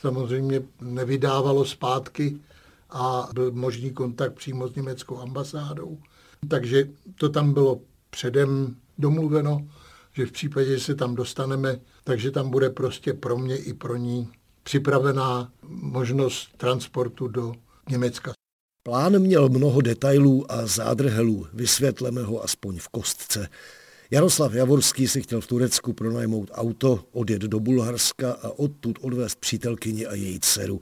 [0.00, 2.38] samozřejmě nevydávalo zpátky
[2.90, 5.98] a byl možný kontakt přímo s německou ambasádou.
[6.48, 9.68] Takže to tam bylo předem domluveno,
[10.12, 13.96] že v případě, že se tam dostaneme, takže tam bude prostě pro mě i pro
[13.96, 14.28] ní
[14.62, 17.52] připravená možnost transportu do
[17.90, 18.32] Německa.
[18.82, 23.48] Plán měl mnoho detailů a zádrhelů, vysvětleme ho aspoň v kostce.
[24.10, 30.06] Jaroslav Javorský si chtěl v Turecku pronajmout auto, odjet do Bulharska a odtud odvést přítelkyni
[30.06, 30.80] a její dceru.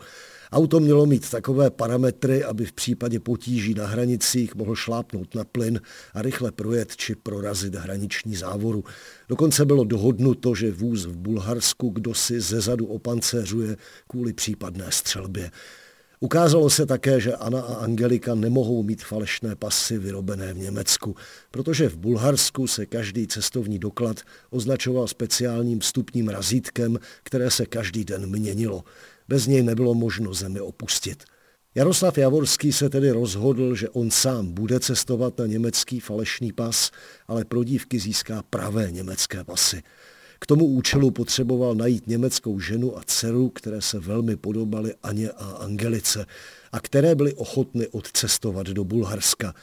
[0.53, 5.81] Auto mělo mít takové parametry, aby v případě potíží na hranicích mohl šlápnout na plyn
[6.15, 8.85] a rychle projet či prorazit hraniční závoru.
[9.29, 13.77] Dokonce bylo dohodnuto, že vůz v Bulharsku kdo si zezadu opancéřuje
[14.09, 15.51] kvůli případné střelbě.
[16.21, 21.17] Ukázalo se také, že Anna a Angelika nemohou mít falešné pasy vyrobené v Německu,
[21.51, 28.27] protože v Bulharsku se každý cestovní doklad označoval speciálním vstupním razítkem, které se každý den
[28.31, 28.85] měnilo.
[29.29, 31.25] Bez něj nebylo možno zemi opustit.
[31.75, 36.91] Jaroslav Javorský se tedy rozhodl, že on sám bude cestovat na německý falešný pas,
[37.29, 39.83] ale pro dívky získá pravé německé pasy.
[40.39, 45.45] K tomu účelu potřeboval najít německou ženu a dceru, které se velmi podobaly Aně a
[45.45, 46.27] Angelice
[46.73, 49.55] a které byly ochotny odcestovat do Bulharska.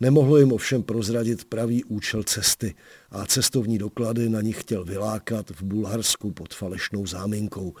[0.00, 2.74] Nemohlo jim ovšem prozradit pravý účel cesty
[3.10, 7.74] a cestovní doklady na nich chtěl vylákat v Bulharsku pod falešnou záminkou.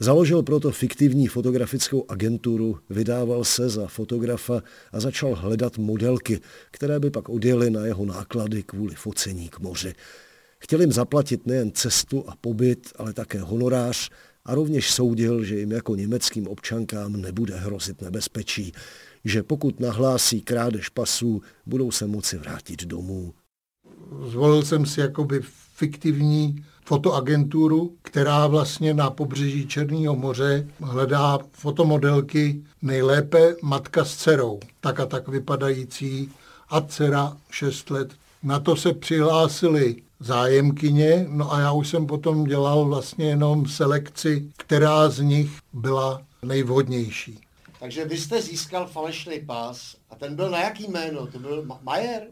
[0.00, 7.10] Založil proto fiktivní fotografickou agenturu, vydával se za fotografa a začal hledat modelky, které by
[7.10, 9.94] pak odjeli na jeho náklady kvůli focení k moři.
[10.58, 14.10] Chtěl jim zaplatit nejen cestu a pobyt, ale také honorář
[14.44, 18.72] a rovněž soudil, že jim jako německým občankám nebude hrozit nebezpečí,
[19.24, 23.34] že pokud nahlásí krádež pasů, budou se moci vrátit domů.
[24.30, 25.40] Zvolil jsem si jakoby
[25.76, 35.00] fiktivní fotoagenturu, která vlastně na pobřeží Černého moře hledá fotomodelky nejlépe matka s dcerou, tak
[35.00, 36.32] a tak vypadající
[36.68, 38.12] a dcera 6 let.
[38.42, 44.50] Na to se přihlásili zájemkyně, no a já už jsem potom dělal vlastně jenom selekci,
[44.56, 47.40] která z nich byla nejvhodnější.
[47.80, 51.26] Takže vy jste získal falešný pás a ten byl na jaký jméno?
[51.26, 52.22] To byl Majer?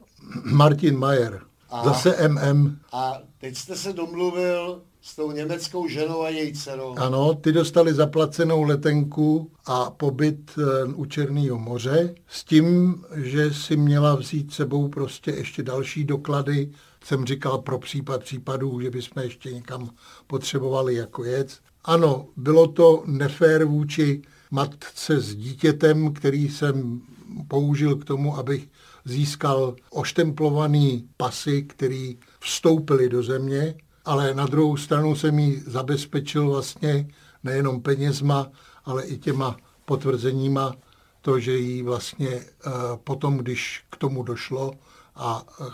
[0.44, 1.40] Martin Majer.
[1.70, 2.78] A, Zase MM.
[2.92, 6.94] A teď jste se domluvil s tou německou ženou a její dcerou.
[6.98, 13.76] Ano, ty dostali zaplacenou letenku a pobyt eh, u Černého moře s tím, že si
[13.76, 16.70] měla vzít sebou prostě ještě další doklady,
[17.04, 19.90] jsem říkal pro případ případů, že bychom ještě někam
[20.26, 21.58] potřebovali jako jec.
[21.84, 27.00] Ano, bylo to nefér vůči matce s dítětem, který jsem
[27.48, 28.68] použil k tomu, abych
[29.04, 37.08] získal oštemplovaný pasy, který vstoupily do země, ale na druhou stranu jsem jí zabezpečil vlastně
[37.44, 38.50] nejenom penězma,
[38.84, 40.74] ale i těma potvrzeníma
[41.20, 42.70] to, že jí vlastně eh,
[43.04, 44.72] potom, když k tomu došlo
[45.14, 45.64] a eh,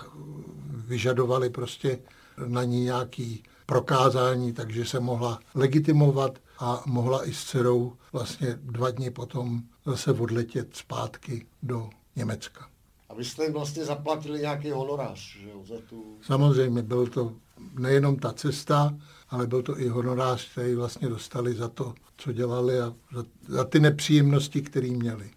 [0.86, 1.98] vyžadovali prostě
[2.46, 8.90] na ní nějaký prokázání, takže se mohla legitimovat a mohla i s dcerou vlastně dva
[8.90, 12.69] dny potom zase odletět zpátky do Německa.
[13.10, 16.18] A vy jste jim vlastně zaplatili nějaký honorář, že jo, za tu...
[16.22, 17.32] Samozřejmě, byl to
[17.78, 18.94] nejenom ta cesta,
[19.28, 23.64] ale byl to i honorář, který vlastně dostali za to, co dělali a za, za
[23.64, 25.30] ty nepříjemnosti, které měli.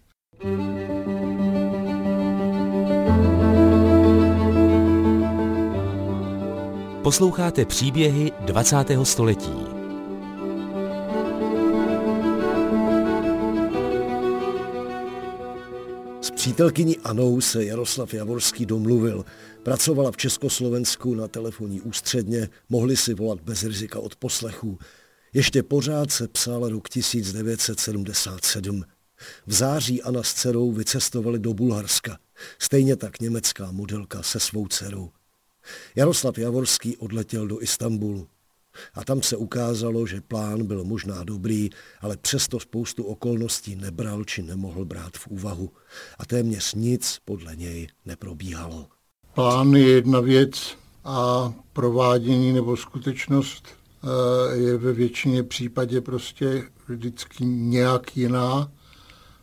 [7.02, 8.76] Posloucháte příběhy 20.
[9.02, 9.73] století.
[16.44, 19.24] Přítelkyní Anou se Jaroslav Javorský domluvil.
[19.62, 24.78] Pracovala v Československu na telefonní ústředně, mohli si volat bez rizika od poslechů.
[25.32, 28.84] Ještě pořád se psal rok 1977.
[29.46, 32.18] V září Anna s dcerou vycestovali do Bulharska.
[32.58, 35.10] Stejně tak německá modelka se svou dcerou.
[35.94, 38.28] Jaroslav Javorský odletěl do Istanbulu.
[38.94, 44.42] A tam se ukázalo, že plán byl možná dobrý, ale přesto spoustu okolností nebral či
[44.42, 45.70] nemohl brát v úvahu.
[46.18, 48.86] A téměř nic podle něj neprobíhalo.
[49.34, 57.44] Plán je jedna věc a provádění nebo skutečnost eh, je ve většině případě prostě vždycky
[57.44, 58.72] nějak jiná.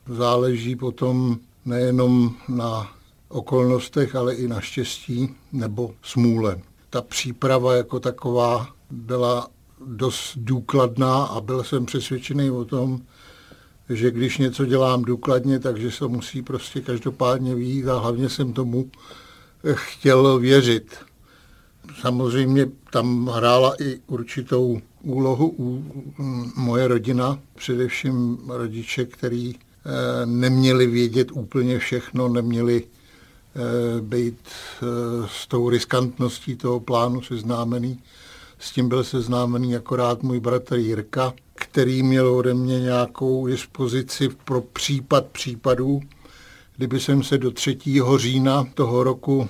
[0.08, 2.92] Záleží potom nejenom na
[3.28, 6.62] okolnostech, ale i na štěstí nebo smůle.
[6.90, 9.48] Ta příprava jako taková byla
[9.86, 13.02] dost důkladná a byl jsem přesvědčený o tom,
[13.90, 18.92] že když něco dělám důkladně, takže se musí prostě každopádně výjít a hlavně jsem tomu
[19.74, 20.96] chtěl věřit.
[22.02, 25.84] Samozřejmě tam hrála i určitou úlohu u
[26.56, 34.86] moje rodina, především rodiče, který eh, neměli vědět úplně všechno, neměli eh, být eh,
[35.28, 38.00] s tou riskantností toho plánu seznámený.
[38.62, 44.62] S tím byl seznámený akorát můj bratr Jirka, který měl ode mě nějakou dispozici pro
[44.62, 46.02] případ případů.
[46.78, 47.78] Kdyby jsem se do 3.
[48.18, 49.50] října toho roku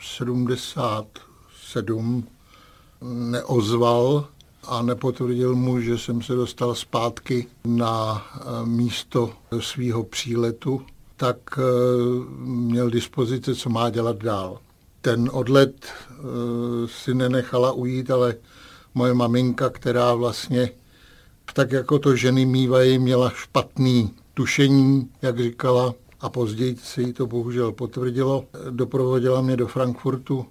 [0.00, 1.26] 77
[1.66, 2.24] 7
[3.02, 4.28] neozval
[4.64, 10.82] a nepotvrdil mu, že jsem se dostal zpátky na eh, místo svého příletu,
[11.16, 11.62] tak eh,
[12.44, 14.58] měl dispozice, co má dělat dál.
[15.06, 16.14] Ten odlet eh,
[16.86, 18.34] si nenechala ujít, ale
[18.94, 20.70] moje maminka, která vlastně
[21.52, 27.26] tak jako to ženy mývají, měla špatný tušení, jak říkala, a později se jí to
[27.26, 28.44] bohužel potvrdilo.
[28.70, 30.46] Doprovodila mě do Frankfurtu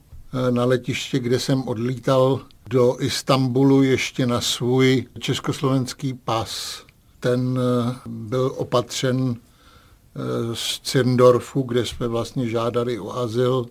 [0.50, 2.40] na letiště, kde jsem odlítal
[2.70, 6.84] do Istanbulu ještě na svůj československý pas.
[7.20, 13.66] Ten eh, byl opatřen eh, z Cirndorfu, kde jsme vlastně žádali o azyl,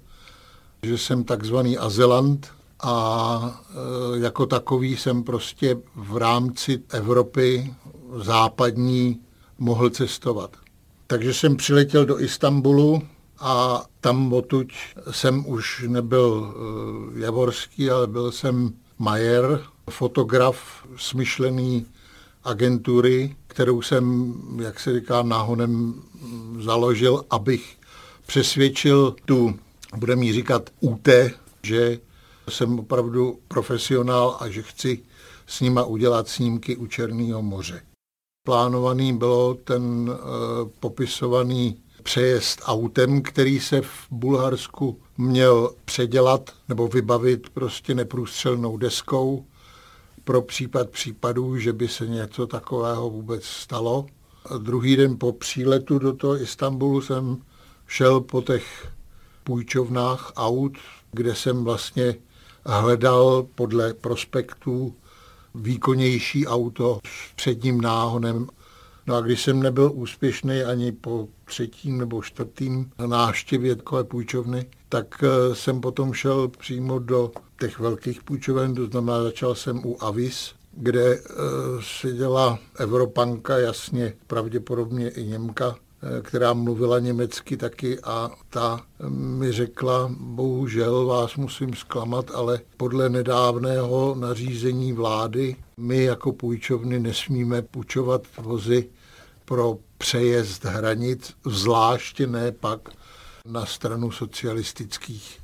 [0.85, 2.49] že jsem takzvaný azylant
[2.83, 3.75] a eh,
[4.19, 7.75] jako takový jsem prostě v rámci Evropy
[8.17, 9.21] západní
[9.59, 10.57] mohl cestovat.
[11.07, 13.03] Takže jsem přiletěl do Istanbulu
[13.39, 14.67] a tam odtud
[15.11, 16.55] jsem už nebyl
[17.17, 19.61] javorský, ale byl jsem Majer,
[19.91, 21.87] fotograf smyšlený
[22.45, 25.95] agentury, kterou jsem, jak se říká, náhodem
[26.61, 27.77] založil, abych
[28.27, 29.55] přesvědčil tu,
[29.97, 31.09] budeme jí říkat UT,
[31.63, 31.99] že
[32.49, 35.03] jsem opravdu profesionál a že chci
[35.47, 37.83] s nima udělat snímky u Černého moře.
[38.47, 40.17] Plánovaný bylo ten uh,
[40.81, 49.45] popisovaný přejezd autem, který se v Bulharsku měl předělat nebo vybavit prostě neprůstřelnou deskou
[50.25, 54.07] pro případ případů, že by se něco takového vůbec stalo.
[54.45, 57.43] A druhý den po příletu do toho Istanbulu jsem
[57.87, 58.89] šel po těch
[59.45, 60.73] půjčovnách aut,
[61.13, 62.15] kde jsem vlastně
[62.67, 64.95] hledal podle prospektů
[65.55, 68.47] výkonnější auto s předním náhonem.
[69.07, 75.25] No a když jsem nebyl úspěšný ani po třetím nebo čtvrtým návštěvě takové půjčovny, tak
[75.25, 77.31] eh, jsem potom šel přímo do
[77.61, 81.27] těch velkých půjčoven, to znamená začal jsem u Avis, kde uh,
[82.01, 85.84] seděla Evropanka, jasně pravděpodobně i Němka, eh,
[86.23, 94.15] která mluvila německy taky a ta mi řekla, bohužel vás musím zklamat, ale podle nedávného
[94.19, 98.91] nařízení vlády my jako půjčovny nesmíme půjčovat vozy
[99.45, 102.89] pro přejezd hranic, zvláště ne pak
[103.47, 105.39] na stranu socialistických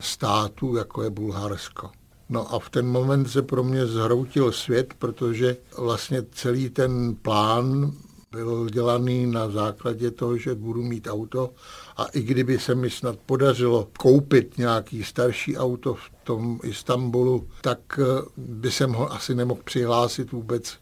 [0.00, 1.90] států, jako je Bulharsko.
[2.28, 7.92] No a v ten moment se pro mě zhroutil svět, protože vlastně celý ten plán
[8.34, 11.50] byl dělaný na základě toho, že budu mít auto
[11.96, 17.78] a i kdyby se mi snad podařilo koupit nějaký starší auto v tom Istanbulu, tak
[17.98, 20.78] eh, by jsem ho asi nemohl přihlásit vůbec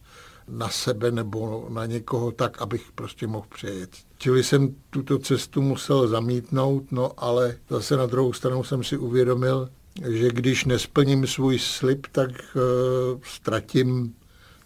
[0.48, 3.90] na sebe nebo na někoho tak, abych prostě mohl přejet.
[4.18, 9.68] Čili jsem tuto cestu musel zamítnout, no ale zase na druhou stranu jsem si uvědomil,
[10.08, 14.14] že když nesplním svůj slib, tak uh, ztratím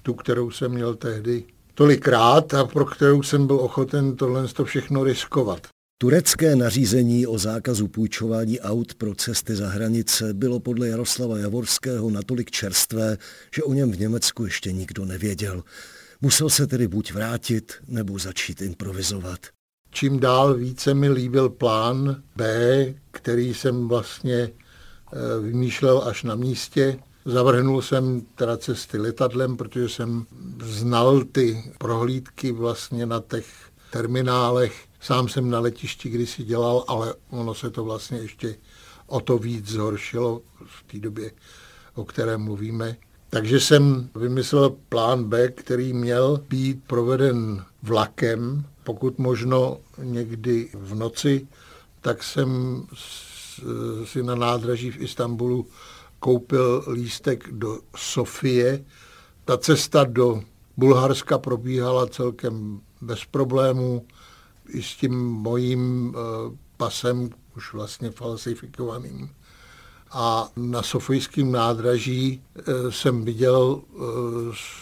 [0.02, 1.44] tu, kterou jsem měl tehdy
[1.76, 5.66] tolikrát a pro kterou jsem byl ochoten tohle to všechno riskovat.
[5.98, 12.50] Turecké nařízení o zákazu půjčování aut pro cesty za hranice bylo podle Jaroslava Javorského natolik
[12.50, 13.18] čerstvé,
[13.54, 15.62] že o něm v Německu ještě nikdo nevěděl.
[16.20, 19.40] Musel se tedy buď vrátit, nebo začít improvizovat.
[19.90, 26.98] Čím dál více mi líbil plán B, který jsem vlastně eh, vymýšlel až na místě.
[27.26, 30.26] Zavrhnul jsem teda cesty letadlem, protože jsem
[30.62, 33.46] znal ty prohlídky vlastně na těch
[33.90, 38.56] terminálech Sám jsem na letišti kdysi dělal, ale ono se to vlastně ještě
[39.06, 41.30] o to víc zhoršilo v té době,
[41.94, 42.96] o které mluvíme.
[43.30, 51.48] Takže jsem vymyslel plán B, který měl být proveden vlakem, pokud možno někdy v noci,
[52.00, 52.82] tak jsem
[54.04, 55.66] si na nádraží v Istanbulu
[56.20, 58.84] koupil lístek do Sofie.
[59.44, 60.42] Ta cesta do
[60.76, 64.06] Bulharska probíhala celkem bez problémů
[64.68, 69.30] i s tím mojím eh, pasem, už vlastně falsifikovaným.
[70.10, 72.62] A na Sofijském nádraží eh,
[72.92, 73.98] jsem viděl eh,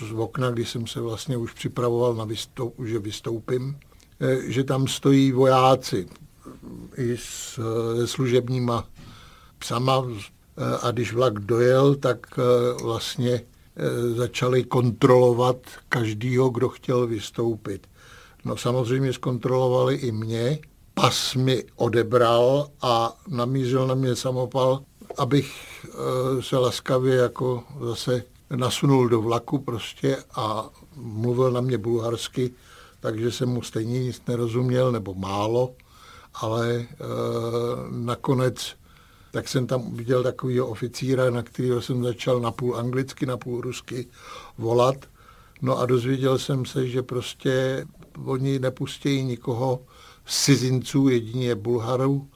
[0.09, 3.79] z okna, kdy jsem se vlastně už připravoval na vystoup, že vystoupím,
[4.47, 6.07] že tam stojí vojáci
[6.97, 7.61] i s
[8.05, 8.89] služebníma
[9.59, 10.03] psama
[10.83, 12.27] a když vlak dojel, tak
[12.83, 13.43] vlastně
[14.17, 15.57] začali kontrolovat
[15.89, 17.87] každýho, kdo chtěl vystoupit.
[18.45, 20.59] No samozřejmě zkontrolovali i mě,
[20.95, 24.81] pas mi odebral a namířil na mě samopal,
[25.19, 32.51] abych eh, se laskavě jako zase nasunul do vlaku prostě a mluvil na mě bulharsky,
[33.01, 35.75] takže jsem mu stejně nic nerozuměl, nebo málo,
[36.35, 36.87] ale e,
[37.91, 38.77] nakonec
[39.35, 44.07] tak jsem tam viděl takového oficíra, na kterého jsem začal napůl anglicky, napůl rusky
[44.59, 44.97] volat.
[45.63, 47.87] No a dozvěděl jsem se, že prostě
[48.25, 49.83] oni nepustí nikoho
[50.25, 52.29] z cizinců, jedině Bulharů,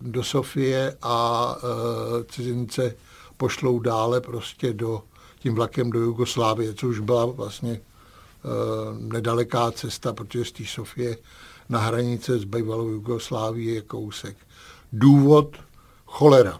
[0.00, 2.94] do Sofie a e, cizince
[3.36, 5.02] pošlou dále prostě do,
[5.38, 7.80] tím vlakem do Jugoslávie, což byla vlastně e,
[8.98, 11.18] nedaleká cesta, protože z té Sofie
[11.68, 14.36] na hranice s bývalou Jugoslávií je kousek.
[14.92, 15.56] Důvod
[16.14, 16.58] cholera.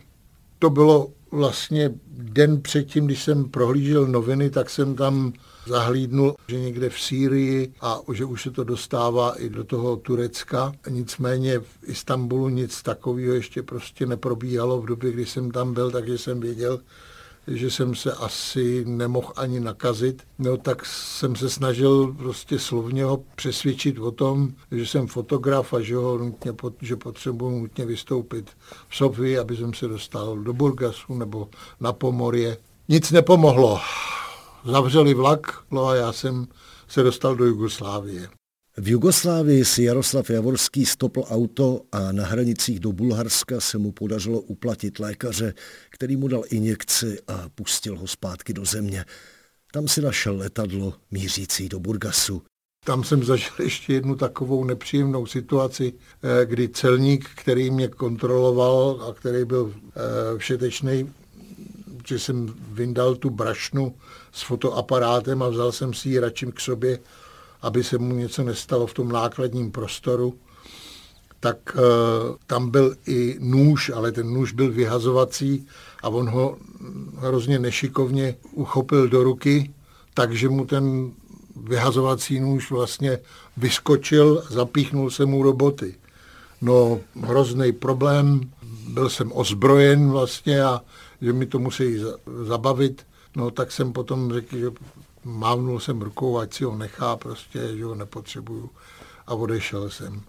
[0.59, 5.33] To bylo vlastně den předtím, když jsem prohlížel noviny, tak jsem tam
[5.67, 10.73] zahlídnul, že někde v Sýrii a že už se to dostává i do toho Turecka.
[10.89, 16.19] Nicméně v Istanbulu nic takového ještě prostě neprobíhalo v době, kdy jsem tam byl, takže
[16.19, 16.81] jsem věděl,
[17.47, 23.23] že jsem se asi nemohl ani nakazit, no tak jsem se snažil prostě slovně ho
[23.37, 28.51] přesvědčit o tom, že jsem fotograf a že, ho nutně, že potřebuji nutně vystoupit
[28.89, 31.49] v Sofii, aby jsem se dostal do Burgasu nebo
[31.81, 32.57] na Pomorje.
[32.89, 33.81] Nic nepomohlo.
[34.65, 36.47] Zavřeli vlak no a já jsem
[36.89, 38.29] se dostal do Jugoslávie.
[38.77, 44.41] V Jugoslávii si Jaroslav Javorský stopl auto a na hranicích do Bulharska se mu podařilo
[44.41, 45.55] uplatit lékaře,
[45.91, 49.05] který mu dal injekci a pustil ho zpátky do země.
[49.73, 52.43] Tam si našel letadlo mířící do Burgasu.
[52.85, 59.15] Tam jsem zažil ještě jednu takovou nepříjemnou situaci, eh, kdy celník, který mě kontroloval a
[59.15, 61.13] který byl eh, všetečný,
[62.07, 63.95] že jsem vyndal tu brašnu
[64.33, 66.99] s fotoaparátem a vzal jsem si ji radši k sobě,
[67.65, 70.35] aby se mu něco nestalo v tom nákladním prostoru,
[71.41, 71.81] tak e,
[72.47, 75.67] tam byl i nůž, ale ten nůž byl vyhazovací
[76.03, 76.57] a on ho
[77.17, 79.75] hrozně nešikovně uchopil do ruky,
[80.15, 81.13] takže mu ten
[81.57, 83.19] vyhazovací nůž vlastně
[83.57, 85.95] vyskočil, zapíchnul se mu roboty.
[86.61, 88.41] No, hrozný problém,
[88.89, 90.81] byl jsem ozbrojen vlastně a
[91.21, 92.05] že mi to musí
[92.45, 93.07] zabavit,
[93.37, 94.71] no tak jsem potom řekl, že
[95.25, 98.71] mávnul jsem rukou, ať si ho nechá prostě, že ho nepotřebuju
[99.27, 100.23] a odešel jsem.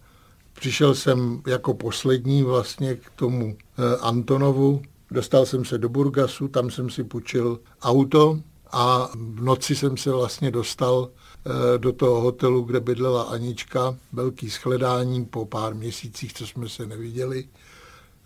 [0.53, 4.81] Přišel jsem jako poslední vlastně k tomu eh, Antonovu,
[5.11, 8.39] dostal jsem se do Burgasu, tam jsem si půjčil auto
[8.71, 14.49] a v noci jsem se vlastně dostal eh, do toho hotelu, kde bydlela Anička, velký
[14.49, 17.47] shledání po pár měsících, co jsme se neviděli.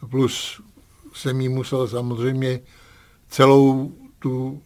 [0.10, 0.62] Plus
[1.14, 2.60] jsem jí musel samozřejmě
[3.30, 4.62] celou tu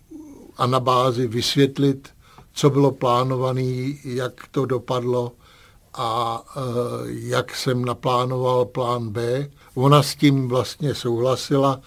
[0.64, 2.10] anabázi vysvětlit,
[2.54, 5.32] co bylo plánované, jak to dopadlo
[5.94, 6.60] a e,
[7.08, 9.50] jak jsem naplánoval plán B.
[9.76, 11.82] Ona s tím vlastně souhlasila.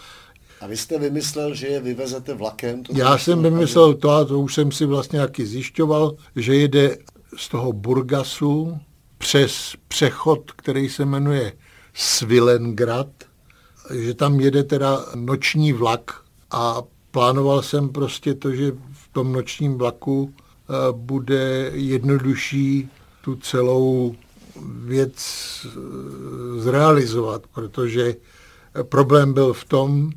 [0.60, 2.82] A vy jste vymyslel, že je vyvezete vlakem?
[2.82, 6.98] To Já jsem vymyslel to, a to už jsem si vlastně taky zjišťoval, že jede
[7.36, 8.78] z toho Burgasu
[9.18, 11.52] přes přechod, který se jmenuje
[11.94, 13.08] Svilengrad,
[13.94, 16.20] že tam jede teda noční vlak
[16.50, 16.82] a
[17.16, 22.90] plánoval jsem prostě to, že v tom nočním vlaku eh, bude jednodušší
[23.24, 24.14] tu celou
[24.84, 25.16] věc
[25.64, 25.70] eh,
[26.60, 28.14] zrealizovat, protože
[28.82, 30.10] problém byl v tom,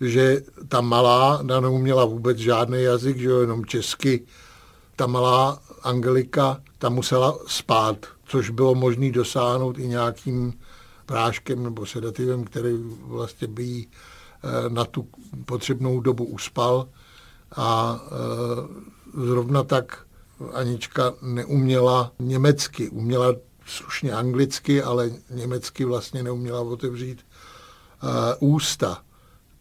[0.00, 4.26] že ta malá, ta neuměla vůbec žádný jazyk, že jo, jenom česky,
[4.96, 10.52] ta malá Angelika, ta musela spát, což bylo možné dosáhnout i nějakým
[11.06, 12.74] práškem nebo sedativem, který
[13.06, 14.09] vlastně by jí eh,
[14.68, 15.08] na tu
[15.44, 16.88] potřebnou dobu uspal.
[17.56, 20.06] A eh, zrovna tak
[20.52, 23.34] Anička neuměla německy, uměla
[23.66, 29.02] slušně anglicky, ale německy vlastně neuměla otevřít eh, ústa.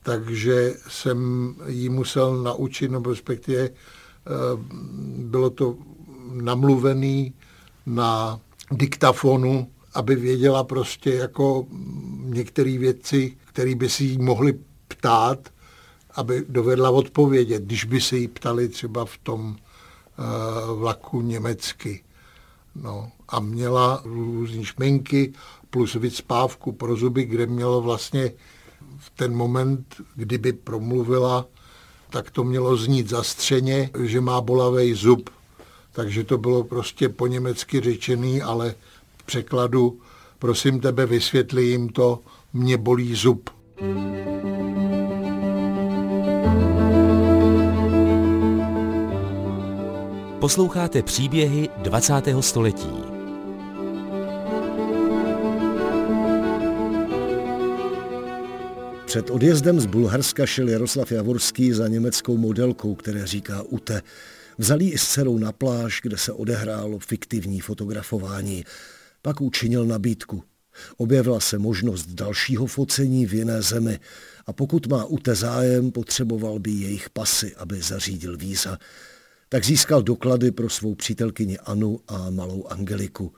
[0.04, 3.70] Takže jsem jí musel naučit, nebo respektive
[5.18, 5.78] bylo to
[6.32, 7.34] namluvený
[7.86, 8.40] na
[8.72, 11.66] diktafonu aby věděla prostě jako
[12.24, 14.60] některé věci, které by si jí mohli
[15.00, 15.50] ptát,
[16.16, 22.04] aby dovedla odpovědět, když by se jí ptali třeba v tom uh, vlaku německy.
[22.76, 25.34] No, a měla různé šminky
[25.70, 28.32] plus vycpávku pro zuby, kde mělo vlastně
[28.98, 31.46] v ten moment, kdyby promluvila,
[32.10, 35.30] tak to mělo znít zastřeně, že má bolavý zub.
[35.92, 38.76] Takže to bylo prostě po německy řečený, ale
[39.26, 40.02] překladu,
[40.40, 42.20] prosím tebe, vysvětli jim to,
[42.54, 43.50] mě bolí zub.
[50.40, 52.14] Posloucháte příběhy 20.
[52.40, 52.90] století.
[59.06, 64.02] Před odjezdem z Bulharska šel Jaroslav Javorský za německou modelkou, které říká Ute.
[64.58, 68.64] Vzali i s dcerou na pláž, kde se odehrálo fiktivní fotografování.
[69.22, 70.44] Pak učinil nabídku.
[70.98, 74.00] Objevila se možnost dalšího focení v jiné zemi
[74.46, 78.78] a pokud má Ute zájem, potřeboval by jejich pasy, aby zařídil víza.
[79.52, 83.34] Tak získal doklady pro svou přítelkyni Anu a malou Angeliku.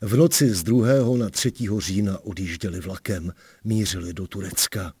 [0.00, 0.86] V noci z 2.
[1.18, 1.52] na 3.
[1.78, 3.32] října odjížděli vlakem,
[3.64, 4.92] mířili do Turecka.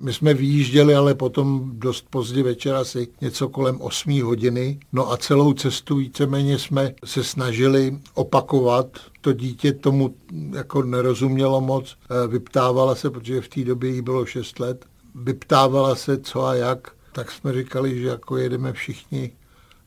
[0.00, 4.80] My jsme vyjížděli, ale potom dost pozdě večer, asi něco kolem 8 hodiny.
[4.92, 8.98] No a celou cestu víceméně jsme se snažili opakovat.
[9.20, 10.14] To dítě tomu
[10.56, 11.96] jako nerozumělo moc.
[12.10, 14.86] Eh, vyptávala se, protože v té době jí bylo 6 let.
[15.14, 16.92] Vyptávala se co a jak.
[17.12, 19.32] Tak jsme říkali, že jako jedeme všichni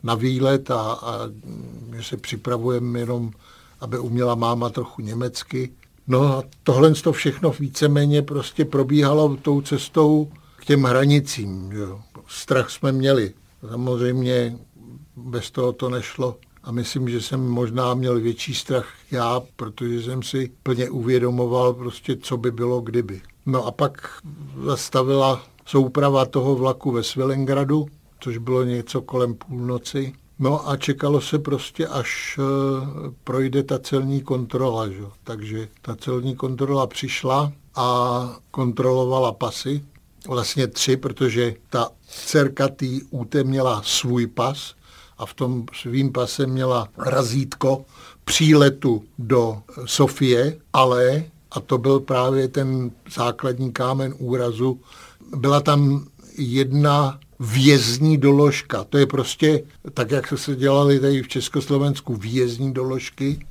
[0.04, 1.20] na výlet a, a
[1.95, 3.32] že se připravujeme jenom,
[3.80, 5.72] aby uměla máma trochu německy.
[6.08, 11.72] No a tohle to všechno víceméně prostě probíhalo tou cestou k těm hranicím.
[11.72, 12.02] Jo.
[12.28, 13.34] Strach jsme měli.
[13.70, 14.58] Samozřejmě
[15.16, 16.38] bez toho to nešlo.
[16.64, 22.16] A myslím, že jsem možná měl větší strach já, protože jsem si plně uvědomoval prostě,
[22.16, 23.22] co by bylo kdyby.
[23.45, 24.22] No a pak
[24.66, 27.88] zastavila souprava toho vlaku ve Svilengradu,
[28.22, 30.14] což bylo něco kolem půlnoci.
[30.40, 32.42] No a čekalo se prostě, až e,
[33.24, 34.90] projde ta celní kontrola.
[34.90, 35.04] Že?
[35.24, 39.84] Takže ta celní kontrola přišla a kontrolovala pasy.
[40.28, 44.76] Vlastně tři, protože ta dcerka tý UT měla svůj pas
[45.18, 47.86] a v tom svým pase měla razítko
[48.26, 54.80] příletu do Sofie, ale, a to byl právě ten základní kámen úrazu,
[55.36, 56.06] byla tam
[56.38, 58.84] jedna vězní doložka.
[58.84, 59.64] To je prostě,
[59.94, 63.46] tak jak se dělali tady v Československu vězní doložky,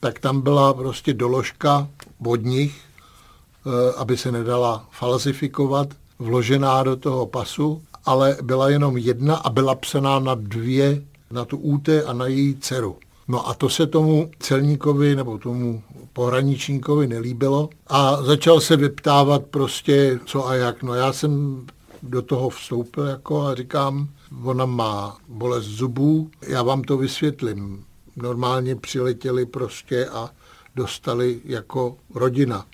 [0.00, 1.88] tak tam byla prostě doložka
[2.26, 9.36] od nich, eh, aby se nedala falsifikovat, vložená do toho pasu, ale byla jenom jedna
[9.36, 12.96] a byla psaná na dvě, na tu UT a na její dceru.
[13.28, 20.18] No a to se tomu celníkovi nebo tomu pohraničníkovi nelíbilo a začal se vyptávat prostě
[20.26, 20.82] co a jak.
[20.82, 21.62] No já jsem
[22.02, 24.08] do toho vstoupil jako a říkám,
[24.44, 27.84] ona má bolest zubů, já vám to vysvětlím.
[28.16, 30.30] Normálně přiletěli prostě a
[30.74, 32.66] dostali jako rodina.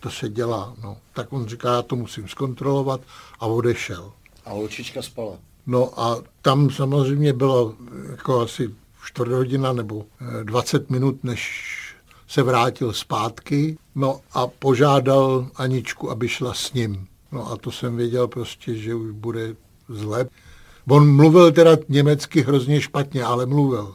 [0.00, 0.74] To se dělá.
[0.82, 0.96] No.
[1.12, 3.00] Tak on říká, já to musím zkontrolovat
[3.40, 4.12] a odešel.
[4.44, 5.38] A holčička spala.
[5.66, 7.74] No a tam samozřejmě bylo
[8.10, 8.74] jako asi
[9.04, 10.04] čtvrt hodina nebo
[10.42, 11.70] 20 eh, minut, než
[12.28, 13.78] se vrátil zpátky.
[13.94, 17.06] No a požádal Aničku, aby šla s ním.
[17.34, 19.56] No a to jsem věděl prostě, že už bude
[19.88, 20.26] zle.
[20.88, 23.94] On mluvil teda německy hrozně špatně, ale mluvil.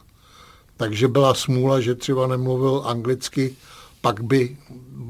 [0.76, 3.56] Takže byla smůla, že třeba nemluvil anglicky,
[4.00, 4.56] pak by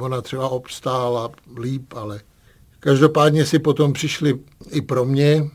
[0.00, 2.20] ona třeba obstála líp, ale
[2.80, 5.50] každopádně si potom přišli i pro mě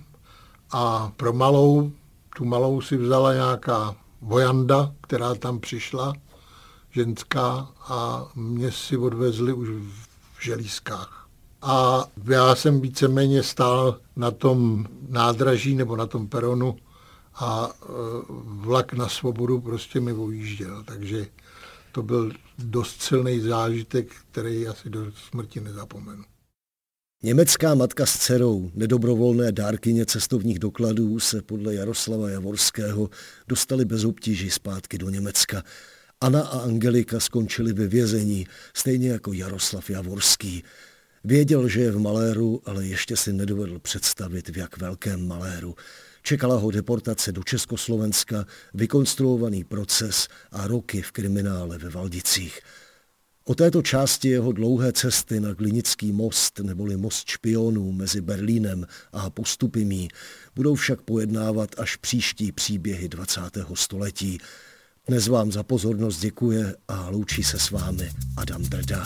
[0.71, 1.91] a pro malou.
[2.37, 6.13] Tu malou si vzala nějaká vojanda, která tam přišla,
[6.91, 11.24] ženská, a mě si odvezli už v želízkách
[11.65, 16.77] a já jsem víceméně stál na tom nádraží nebo na tom peronu
[17.35, 17.85] a e,
[18.43, 21.27] vlak na svobodu prostě mi ujížděl, takže
[21.91, 26.23] to byl dost silný zážitek, který asi do smrti nezapomenu.
[27.23, 33.09] Německá matka s dcerou, nedobrovolné dárkyně cestovních dokladů, se podle Jaroslava Javorského
[33.47, 35.63] dostali bez obtíží zpátky do Německa.
[36.21, 40.63] Anna a Angelika skončili ve vězení, stejně jako Jaroslav Javorský.
[41.25, 45.75] Věděl, že je v maléru, ale ještě si nedovedl představit, v jak velkém maléru.
[46.21, 52.59] Čekala ho deportace do Československa, vykonstruovaný proces a roky v kriminále ve Valdicích.
[53.45, 59.29] O této části jeho dlouhé cesty na Glinický most neboli most špionů mezi Berlínem a
[59.29, 60.07] Postupimí
[60.55, 63.41] budou však pojednávat až příští příběhy 20.
[63.73, 64.37] století.
[65.07, 69.05] Dnes vám za pozornost děkuje a loučí se s vámi Adam Drda.